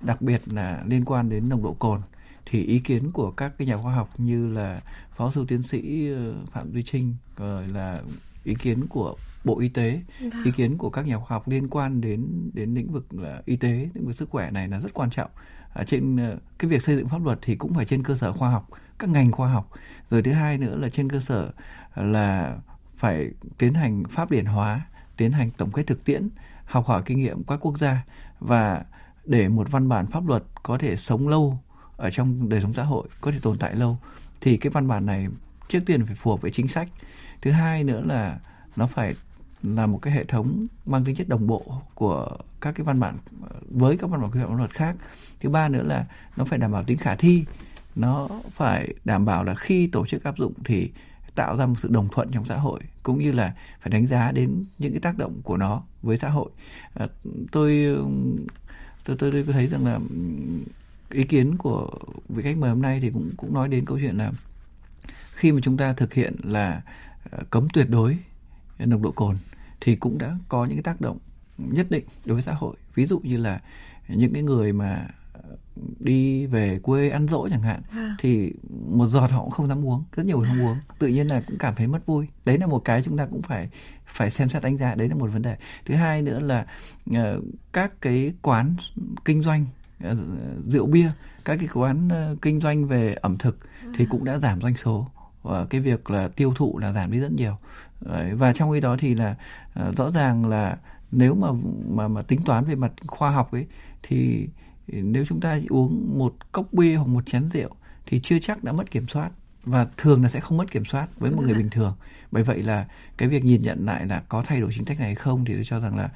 đặc 0.00 0.22
biệt 0.22 0.42
là 0.52 0.82
liên 0.86 1.04
quan 1.04 1.30
đến 1.30 1.48
nồng 1.48 1.62
độ 1.62 1.76
cồn 1.78 2.00
thì 2.50 2.64
ý 2.64 2.78
kiến 2.78 3.12
của 3.12 3.30
các 3.30 3.52
cái 3.58 3.66
nhà 3.66 3.76
khoa 3.76 3.94
học 3.94 4.10
như 4.18 4.48
là 4.48 4.80
phó 5.16 5.30
sư 5.30 5.44
tiến 5.48 5.62
sĩ 5.62 6.10
ờ, 6.10 6.34
phạm 6.52 6.72
duy 6.72 6.82
trinh 6.82 7.14
rồi 7.36 7.68
là 7.68 8.02
ý 8.44 8.54
kiến 8.54 8.86
của 8.86 9.16
bộ 9.44 9.58
y 9.60 9.68
tế 9.68 10.00
vâng. 10.20 10.44
ý 10.44 10.50
kiến 10.56 10.78
của 10.78 10.90
các 10.90 11.06
nhà 11.06 11.16
khoa 11.16 11.28
học 11.28 11.48
liên 11.48 11.68
quan 11.68 12.00
đến 12.00 12.50
đến 12.54 12.74
lĩnh 12.74 12.92
vực 12.92 13.14
là 13.14 13.42
y 13.44 13.56
tế 13.56 13.88
lĩnh 13.94 14.06
vực 14.06 14.16
sức 14.16 14.30
khỏe 14.30 14.50
này 14.50 14.68
là 14.68 14.80
rất 14.80 14.94
quan 14.94 15.10
trọng. 15.10 15.30
Ở 15.72 15.84
trên 15.84 16.16
ờ, 16.16 16.38
cái 16.58 16.70
việc 16.70 16.82
xây 16.82 16.96
dựng 16.96 17.08
pháp 17.08 17.24
luật 17.24 17.38
thì 17.42 17.56
cũng 17.56 17.74
phải 17.74 17.84
trên 17.84 18.02
cơ 18.02 18.16
sở 18.16 18.32
khoa 18.32 18.50
học 18.50 18.68
các 18.98 19.10
ngành 19.10 19.32
khoa 19.32 19.52
học. 19.52 19.70
Rồi 20.10 20.22
thứ 20.22 20.32
hai 20.32 20.58
nữa 20.58 20.76
là 20.76 20.88
trên 20.88 21.10
cơ 21.10 21.20
sở 21.20 21.50
là 21.94 22.56
phải 22.96 23.30
tiến 23.58 23.74
hành 23.74 24.04
pháp 24.10 24.30
điển 24.30 24.44
hóa 24.44 24.86
tiến 25.18 25.32
hành 25.32 25.50
tổng 25.50 25.72
kết 25.72 25.86
thực 25.86 26.04
tiễn, 26.04 26.28
học 26.64 26.86
hỏi 26.86 27.02
kinh 27.04 27.18
nghiệm 27.18 27.42
các 27.42 27.56
quốc 27.60 27.78
gia 27.78 28.04
và 28.40 28.84
để 29.24 29.48
một 29.48 29.70
văn 29.70 29.88
bản 29.88 30.06
pháp 30.06 30.26
luật 30.26 30.42
có 30.62 30.78
thể 30.78 30.96
sống 30.96 31.28
lâu 31.28 31.58
ở 31.96 32.10
trong 32.10 32.48
đời 32.48 32.60
sống 32.60 32.74
xã 32.74 32.82
hội, 32.82 33.08
có 33.20 33.30
thể 33.30 33.38
tồn 33.42 33.58
tại 33.58 33.76
lâu, 33.76 33.98
thì 34.40 34.56
cái 34.56 34.70
văn 34.70 34.88
bản 34.88 35.06
này 35.06 35.26
trước 35.68 35.80
tiên 35.86 36.06
phải 36.06 36.14
phù 36.14 36.30
hợp 36.30 36.40
với 36.40 36.50
chính 36.50 36.68
sách. 36.68 36.88
Thứ 37.42 37.50
hai 37.50 37.84
nữa 37.84 38.02
là 38.04 38.38
nó 38.76 38.86
phải 38.86 39.14
là 39.62 39.86
một 39.86 39.98
cái 40.02 40.12
hệ 40.12 40.24
thống 40.24 40.66
mang 40.86 41.04
tính 41.04 41.16
chất 41.16 41.28
đồng 41.28 41.46
bộ 41.46 41.82
của 41.94 42.28
các 42.60 42.74
cái 42.74 42.84
văn 42.84 43.00
bản, 43.00 43.16
với 43.70 43.96
các 43.96 44.10
văn 44.10 44.20
bản 44.20 44.30
quy 44.30 44.40
phạm 44.40 44.48
pháp 44.48 44.56
luật 44.56 44.74
khác. 44.74 44.96
Thứ 45.40 45.48
ba 45.48 45.68
nữa 45.68 45.82
là 45.82 46.06
nó 46.36 46.44
phải 46.44 46.58
đảm 46.58 46.72
bảo 46.72 46.84
tính 46.84 46.98
khả 46.98 47.16
thi, 47.16 47.44
nó 47.96 48.28
phải 48.50 48.94
đảm 49.04 49.24
bảo 49.24 49.44
là 49.44 49.54
khi 49.54 49.86
tổ 49.86 50.06
chức 50.06 50.24
áp 50.24 50.38
dụng 50.38 50.52
thì 50.64 50.90
tạo 51.38 51.56
ra 51.56 51.66
một 51.66 51.74
sự 51.78 51.88
đồng 51.92 52.08
thuận 52.12 52.28
trong 52.30 52.44
xã 52.44 52.56
hội 52.56 52.80
cũng 53.02 53.18
như 53.18 53.32
là 53.32 53.54
phải 53.80 53.90
đánh 53.90 54.06
giá 54.06 54.32
đến 54.32 54.64
những 54.78 54.92
cái 54.92 55.00
tác 55.00 55.18
động 55.18 55.40
của 55.42 55.56
nó 55.56 55.82
với 56.02 56.16
xã 56.16 56.28
hội. 56.28 56.50
À, 56.94 57.06
tôi 57.52 57.96
tôi 59.04 59.16
tôi, 59.18 59.30
tôi 59.32 59.44
thấy 59.52 59.66
rằng 59.66 59.86
là 59.86 59.98
ý 61.10 61.24
kiến 61.24 61.56
của 61.58 61.90
vị 62.28 62.42
khách 62.42 62.56
mời 62.56 62.70
hôm 62.70 62.82
nay 62.82 63.00
thì 63.00 63.10
cũng 63.10 63.30
cũng 63.36 63.54
nói 63.54 63.68
đến 63.68 63.84
câu 63.84 63.98
chuyện 63.98 64.16
là 64.16 64.32
khi 65.32 65.52
mà 65.52 65.60
chúng 65.62 65.76
ta 65.76 65.92
thực 65.92 66.14
hiện 66.14 66.36
là 66.42 66.82
à, 67.30 67.38
cấm 67.50 67.68
tuyệt 67.72 67.90
đối 67.90 68.18
nồng 68.78 69.02
độ 69.02 69.10
cồn 69.10 69.36
thì 69.80 69.96
cũng 69.96 70.18
đã 70.18 70.36
có 70.48 70.64
những 70.64 70.76
cái 70.76 70.82
tác 70.82 71.00
động 71.00 71.18
nhất 71.58 71.86
định 71.90 72.04
đối 72.24 72.34
với 72.34 72.42
xã 72.42 72.52
hội. 72.52 72.76
Ví 72.94 73.06
dụ 73.06 73.18
như 73.18 73.36
là 73.36 73.60
những 74.08 74.32
cái 74.32 74.42
người 74.42 74.72
mà 74.72 75.06
đi 75.98 76.46
về 76.46 76.78
quê 76.82 77.10
ăn 77.10 77.28
dỗ 77.28 77.48
chẳng 77.48 77.62
hạn 77.62 77.82
à. 77.90 78.16
thì 78.18 78.52
một 78.88 79.08
giọt 79.08 79.30
họ 79.30 79.40
cũng 79.40 79.50
không 79.50 79.66
dám 79.66 79.84
uống 79.84 80.04
rất 80.16 80.26
nhiều 80.26 80.38
người 80.38 80.46
không 80.46 80.66
uống 80.66 80.76
tự 80.98 81.06
nhiên 81.06 81.26
là 81.26 81.42
cũng 81.46 81.58
cảm 81.58 81.74
thấy 81.74 81.86
mất 81.86 82.06
vui 82.06 82.28
đấy 82.44 82.58
là 82.58 82.66
một 82.66 82.84
cái 82.84 83.02
chúng 83.02 83.16
ta 83.16 83.26
cũng 83.26 83.42
phải 83.42 83.68
phải 84.06 84.30
xem 84.30 84.48
xét 84.48 84.62
đánh 84.62 84.76
giá 84.76 84.94
đấy 84.94 85.08
là 85.08 85.14
một 85.14 85.30
vấn 85.32 85.42
đề 85.42 85.56
thứ 85.84 85.94
hai 85.94 86.22
nữa 86.22 86.40
là 86.40 86.66
uh, 87.10 87.44
các 87.72 88.00
cái 88.00 88.32
quán 88.42 88.74
kinh 89.24 89.42
doanh 89.42 89.64
uh, 90.10 90.18
rượu 90.66 90.86
bia 90.86 91.08
các 91.44 91.56
cái 91.56 91.68
quán 91.74 92.08
uh, 92.08 92.42
kinh 92.42 92.60
doanh 92.60 92.86
về 92.86 93.14
ẩm 93.14 93.38
thực 93.38 93.58
à. 93.82 93.92
thì 93.96 94.06
cũng 94.10 94.24
đã 94.24 94.38
giảm 94.38 94.60
doanh 94.60 94.76
số 94.76 95.08
và 95.42 95.66
cái 95.70 95.80
việc 95.80 96.10
là 96.10 96.28
tiêu 96.28 96.54
thụ 96.56 96.78
là 96.78 96.92
giảm 96.92 97.12
đi 97.12 97.20
rất 97.20 97.32
nhiều 97.32 97.56
đấy, 98.00 98.34
và 98.34 98.52
trong 98.52 98.72
khi 98.72 98.80
đó 98.80 98.96
thì 98.98 99.14
là 99.14 99.34
uh, 99.88 99.96
rõ 99.96 100.10
ràng 100.10 100.46
là 100.46 100.76
nếu 101.12 101.34
mà 101.34 101.48
mà 101.88 102.08
mà 102.08 102.22
tính 102.22 102.40
toán 102.44 102.64
về 102.64 102.74
mặt 102.74 102.92
khoa 103.06 103.30
học 103.30 103.52
ấy 103.52 103.66
thì 104.02 104.48
nếu 104.88 105.24
chúng 105.24 105.40
ta 105.40 105.58
uống 105.68 106.18
một 106.18 106.34
cốc 106.52 106.66
bia 106.72 106.94
hoặc 106.94 107.08
một 107.08 107.26
chén 107.26 107.48
rượu 107.48 107.70
thì 108.06 108.20
chưa 108.22 108.38
chắc 108.38 108.64
đã 108.64 108.72
mất 108.72 108.90
kiểm 108.90 109.06
soát 109.06 109.30
và 109.64 109.86
thường 109.96 110.22
là 110.22 110.28
sẽ 110.28 110.40
không 110.40 110.58
mất 110.58 110.70
kiểm 110.70 110.84
soát 110.84 111.08
với 111.18 111.30
một 111.30 111.42
người 111.42 111.54
bình 111.54 111.68
thường. 111.70 111.94
Bởi 112.30 112.42
vậy 112.42 112.62
là 112.62 112.86
cái 113.16 113.28
việc 113.28 113.44
nhìn 113.44 113.62
nhận 113.62 113.86
lại 113.86 114.06
là 114.06 114.22
có 114.28 114.42
thay 114.42 114.60
đổi 114.60 114.70
chính 114.74 114.84
sách 114.84 114.98
này 114.98 115.06
hay 115.06 115.14
không 115.14 115.44
thì 115.44 115.54
tôi 115.54 115.64
cho 115.64 115.80
rằng 115.80 115.96
là 115.96 116.10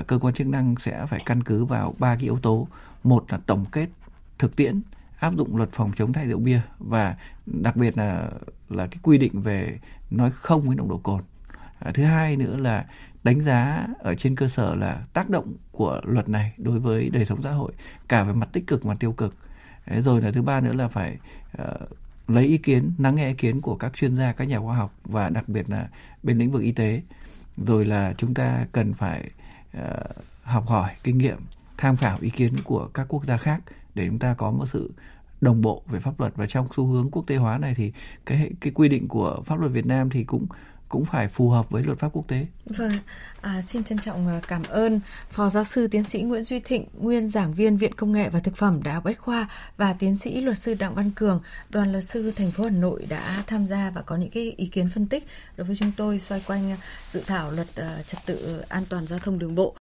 uh, 0.00 0.06
cơ 0.06 0.18
quan 0.18 0.34
chức 0.34 0.46
năng 0.46 0.74
sẽ 0.80 1.06
phải 1.06 1.22
căn 1.26 1.42
cứ 1.42 1.64
vào 1.64 1.94
ba 1.98 2.14
cái 2.14 2.24
yếu 2.24 2.38
tố. 2.38 2.68
Một 3.04 3.24
là 3.28 3.38
tổng 3.46 3.64
kết 3.72 3.88
thực 4.38 4.56
tiễn 4.56 4.80
áp 5.18 5.34
dụng 5.36 5.56
luật 5.56 5.68
phòng 5.72 5.92
chống 5.96 6.12
thay 6.12 6.28
rượu 6.28 6.38
bia 6.38 6.60
và 6.78 7.16
đặc 7.46 7.76
biệt 7.76 7.98
là 7.98 8.30
là 8.68 8.86
cái 8.86 8.98
quy 9.02 9.18
định 9.18 9.42
về 9.42 9.78
nói 10.10 10.30
không 10.30 10.60
với 10.60 10.76
nồng 10.76 10.88
độ 10.88 10.98
cồn. 10.98 11.22
À, 11.78 11.90
thứ 11.94 12.04
hai 12.04 12.36
nữa 12.36 12.56
là 12.56 12.86
đánh 13.28 13.40
giá 13.40 13.86
ở 13.98 14.14
trên 14.14 14.36
cơ 14.36 14.48
sở 14.48 14.74
là 14.74 15.04
tác 15.12 15.30
động 15.30 15.52
của 15.72 16.00
luật 16.04 16.28
này 16.28 16.52
đối 16.56 16.80
với 16.80 17.10
đời 17.10 17.24
sống 17.24 17.42
xã 17.42 17.50
hội 17.50 17.72
cả 18.08 18.24
về 18.24 18.32
mặt 18.32 18.48
tích 18.52 18.66
cực 18.66 18.84
và 18.84 18.94
tiêu 18.94 19.12
cực. 19.12 19.34
Đấy, 19.86 20.02
rồi 20.02 20.20
là 20.20 20.30
thứ 20.30 20.42
ba 20.42 20.60
nữa 20.60 20.72
là 20.72 20.88
phải 20.88 21.16
uh, 21.62 21.88
lấy 22.28 22.44
ý 22.44 22.58
kiến 22.58 22.92
lắng 22.98 23.14
nghe 23.14 23.28
ý 23.28 23.34
kiến 23.34 23.60
của 23.60 23.76
các 23.76 23.92
chuyên 23.94 24.16
gia 24.16 24.32
các 24.32 24.48
nhà 24.48 24.60
khoa 24.60 24.76
học 24.76 24.94
và 25.04 25.28
đặc 25.28 25.48
biệt 25.48 25.70
là 25.70 25.88
bên 26.22 26.38
lĩnh 26.38 26.50
vực 26.50 26.62
y 26.62 26.72
tế. 26.72 27.02
Rồi 27.56 27.84
là 27.84 28.14
chúng 28.18 28.34
ta 28.34 28.66
cần 28.72 28.94
phải 28.94 29.30
uh, 29.78 29.82
học 30.42 30.66
hỏi 30.66 30.90
kinh 31.02 31.18
nghiệm 31.18 31.38
tham 31.76 31.96
khảo 31.96 32.16
ý 32.20 32.30
kiến 32.30 32.52
của 32.64 32.88
các 32.94 33.06
quốc 33.08 33.24
gia 33.24 33.36
khác 33.36 33.60
để 33.94 34.06
chúng 34.06 34.18
ta 34.18 34.34
có 34.34 34.50
một 34.50 34.66
sự 34.72 34.92
đồng 35.40 35.62
bộ 35.62 35.82
về 35.86 36.00
pháp 36.00 36.20
luật. 36.20 36.36
Và 36.36 36.46
trong 36.46 36.66
xu 36.76 36.86
hướng 36.86 37.10
quốc 37.10 37.26
tế 37.26 37.36
hóa 37.36 37.58
này 37.58 37.74
thì 37.74 37.92
cái 38.26 38.50
cái 38.60 38.72
quy 38.72 38.88
định 38.88 39.08
của 39.08 39.42
pháp 39.44 39.60
luật 39.60 39.72
Việt 39.72 39.86
Nam 39.86 40.10
thì 40.10 40.24
cũng 40.24 40.46
cũng 40.88 41.04
phải 41.04 41.28
phù 41.28 41.50
hợp 41.50 41.70
với 41.70 41.82
luật 41.82 41.98
pháp 41.98 42.08
quốc 42.12 42.28
tế. 42.28 42.46
Vâng, 42.64 42.92
à, 43.40 43.62
xin 43.62 43.84
trân 43.84 43.98
trọng 43.98 44.28
à, 44.28 44.40
cảm 44.48 44.62
ơn 44.62 45.00
Phó 45.30 45.48
Giáo 45.48 45.64
sư 45.64 45.88
Tiến 45.88 46.04
sĩ 46.04 46.22
Nguyễn 46.22 46.44
Duy 46.44 46.60
Thịnh, 46.60 46.84
nguyên 46.92 47.28
giảng 47.28 47.54
viên 47.54 47.76
Viện 47.76 47.94
Công 47.94 48.12
nghệ 48.12 48.28
và 48.28 48.40
Thực 48.40 48.56
phẩm 48.56 48.82
Đại 48.82 48.94
học 48.94 49.04
Bách 49.04 49.18
khoa 49.18 49.48
và 49.76 49.92
Tiến 49.92 50.16
sĩ 50.16 50.40
luật 50.40 50.58
sư 50.58 50.74
Đặng 50.74 50.94
Văn 50.94 51.10
Cường, 51.10 51.40
đoàn 51.70 51.92
luật 51.92 52.04
sư 52.04 52.32
thành 52.36 52.50
phố 52.50 52.64
Hà 52.64 52.70
Nội 52.70 53.06
đã 53.08 53.42
tham 53.46 53.66
gia 53.66 53.90
và 53.90 54.02
có 54.02 54.16
những 54.16 54.30
cái 54.30 54.54
ý 54.56 54.66
kiến 54.66 54.88
phân 54.94 55.06
tích 55.06 55.26
đối 55.56 55.66
với 55.66 55.76
chúng 55.76 55.92
tôi 55.96 56.18
xoay 56.18 56.42
quanh 56.46 56.76
dự 57.10 57.22
thảo 57.26 57.50
luật 57.50 57.66
uh, 57.68 58.06
trật 58.06 58.20
tự 58.26 58.62
an 58.68 58.82
toàn 58.88 59.06
giao 59.06 59.18
thông 59.18 59.38
đường 59.38 59.54
bộ. 59.54 59.74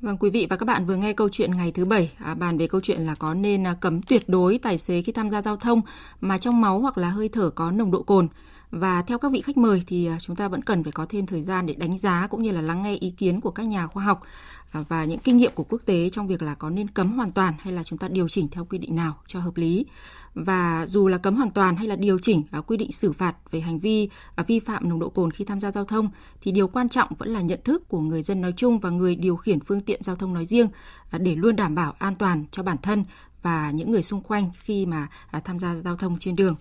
Vâng, 0.00 0.16
quý 0.20 0.30
vị 0.30 0.46
và 0.50 0.56
các 0.56 0.66
bạn 0.66 0.86
vừa 0.86 0.96
nghe 0.96 1.12
câu 1.12 1.28
chuyện 1.32 1.56
ngày 1.56 1.72
thứ 1.72 1.84
bảy 1.84 2.12
à, 2.18 2.34
bàn 2.34 2.58
về 2.58 2.66
câu 2.66 2.80
chuyện 2.80 3.00
là 3.00 3.14
có 3.14 3.34
nên 3.34 3.66
à, 3.66 3.74
cấm 3.80 4.02
tuyệt 4.02 4.28
đối 4.28 4.58
tài 4.58 4.78
xế 4.78 5.02
khi 5.02 5.12
tham 5.12 5.30
gia 5.30 5.42
giao 5.42 5.56
thông 5.56 5.82
mà 6.20 6.38
trong 6.38 6.60
máu 6.60 6.80
hoặc 6.80 6.98
là 6.98 7.10
hơi 7.10 7.28
thở 7.28 7.50
có 7.50 7.70
nồng 7.70 7.90
độ 7.90 8.02
cồn. 8.02 8.28
Và 8.76 9.02
theo 9.02 9.18
các 9.18 9.32
vị 9.32 9.40
khách 9.40 9.56
mời 9.56 9.82
thì 9.86 10.06
à, 10.06 10.18
chúng 10.20 10.36
ta 10.36 10.48
vẫn 10.48 10.62
cần 10.62 10.82
phải 10.82 10.92
có 10.92 11.06
thêm 11.08 11.26
thời 11.26 11.42
gian 11.42 11.66
để 11.66 11.74
đánh 11.74 11.98
giá 11.98 12.26
cũng 12.30 12.42
như 12.42 12.52
là 12.52 12.60
lắng 12.60 12.82
nghe 12.82 12.94
ý 12.94 13.10
kiến 13.10 13.40
của 13.40 13.50
các 13.50 13.66
nhà 13.66 13.86
khoa 13.86 14.04
học 14.04 14.22
à, 14.70 14.84
và 14.88 15.04
những 15.04 15.18
kinh 15.18 15.36
nghiệm 15.36 15.52
của 15.54 15.64
quốc 15.64 15.80
tế 15.86 16.10
trong 16.10 16.28
việc 16.28 16.42
là 16.42 16.54
có 16.54 16.70
nên 16.70 16.88
cấm 16.88 17.12
hoàn 17.12 17.30
toàn 17.30 17.54
hay 17.60 17.72
là 17.72 17.84
chúng 17.84 17.98
ta 17.98 18.08
điều 18.08 18.28
chỉnh 18.28 18.48
theo 18.48 18.64
quy 18.64 18.78
định 18.78 18.96
nào 18.96 19.16
cho 19.26 19.40
hợp 19.40 19.56
lý. 19.56 19.86
Và 20.34 20.86
dù 20.86 21.08
là 21.08 21.18
cấm 21.18 21.34
hoàn 21.34 21.50
toàn 21.50 21.76
hay 21.76 21.86
là 21.86 21.96
điều 21.96 22.18
chỉnh 22.18 22.42
à, 22.50 22.60
quy 22.60 22.76
định 22.76 22.92
xử 22.92 23.12
phạt 23.12 23.36
về 23.50 23.60
hành 23.60 23.78
vi 23.78 24.08
vi 24.46 24.60
phạm 24.60 24.88
nồng 24.88 25.00
độ 25.00 25.08
cồn 25.08 25.30
khi 25.30 25.44
tham 25.44 25.60
gia 25.60 25.72
giao 25.72 25.84
thông, 25.84 26.10
thì 26.40 26.52
điều 26.52 26.68
quan 26.68 26.88
trọng 26.88 27.08
vẫn 27.18 27.28
là 27.28 27.40
nhận 27.40 27.60
thức 27.64 27.88
của 27.88 28.00
người 28.00 28.22
dân 28.22 28.40
nói 28.40 28.52
chung 28.56 28.78
và 28.78 28.90
người 28.90 29.16
điều 29.16 29.36
khiển 29.36 29.60
phương 29.60 29.80
tiện 29.80 30.02
giao 30.02 30.16
thông 30.16 30.34
nói 30.34 30.44
riêng 30.44 30.68
để 31.12 31.34
luôn 31.34 31.56
đảm 31.56 31.74
bảo 31.74 31.94
an 31.98 32.14
toàn 32.14 32.44
cho 32.50 32.62
bản 32.62 32.76
thân 32.82 33.04
và 33.42 33.70
những 33.70 33.90
người 33.90 34.02
xung 34.02 34.20
quanh 34.20 34.50
khi 34.58 34.86
mà 34.86 35.08
tham 35.44 35.58
gia 35.58 35.74
giao 35.74 35.96
thông 35.96 36.18
trên 36.18 36.36
đường. 36.36 36.56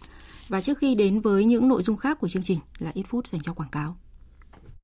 Và 0.48 0.62
trước 0.62 0.78
khi 0.78 0.96
đến 0.96 1.20
với 1.20 1.46
những 1.46 1.68
nội 1.68 1.84
dung 1.84 1.98
khác 1.98 2.20
của 2.20 2.28
chương 2.28 2.44
trình 2.44 2.60
là 2.80 2.92
ít 2.94 3.04
phút 3.08 3.28
dành 3.28 3.42
cho 3.42 3.54
quảng 3.54 3.70
cáo. 3.70 3.98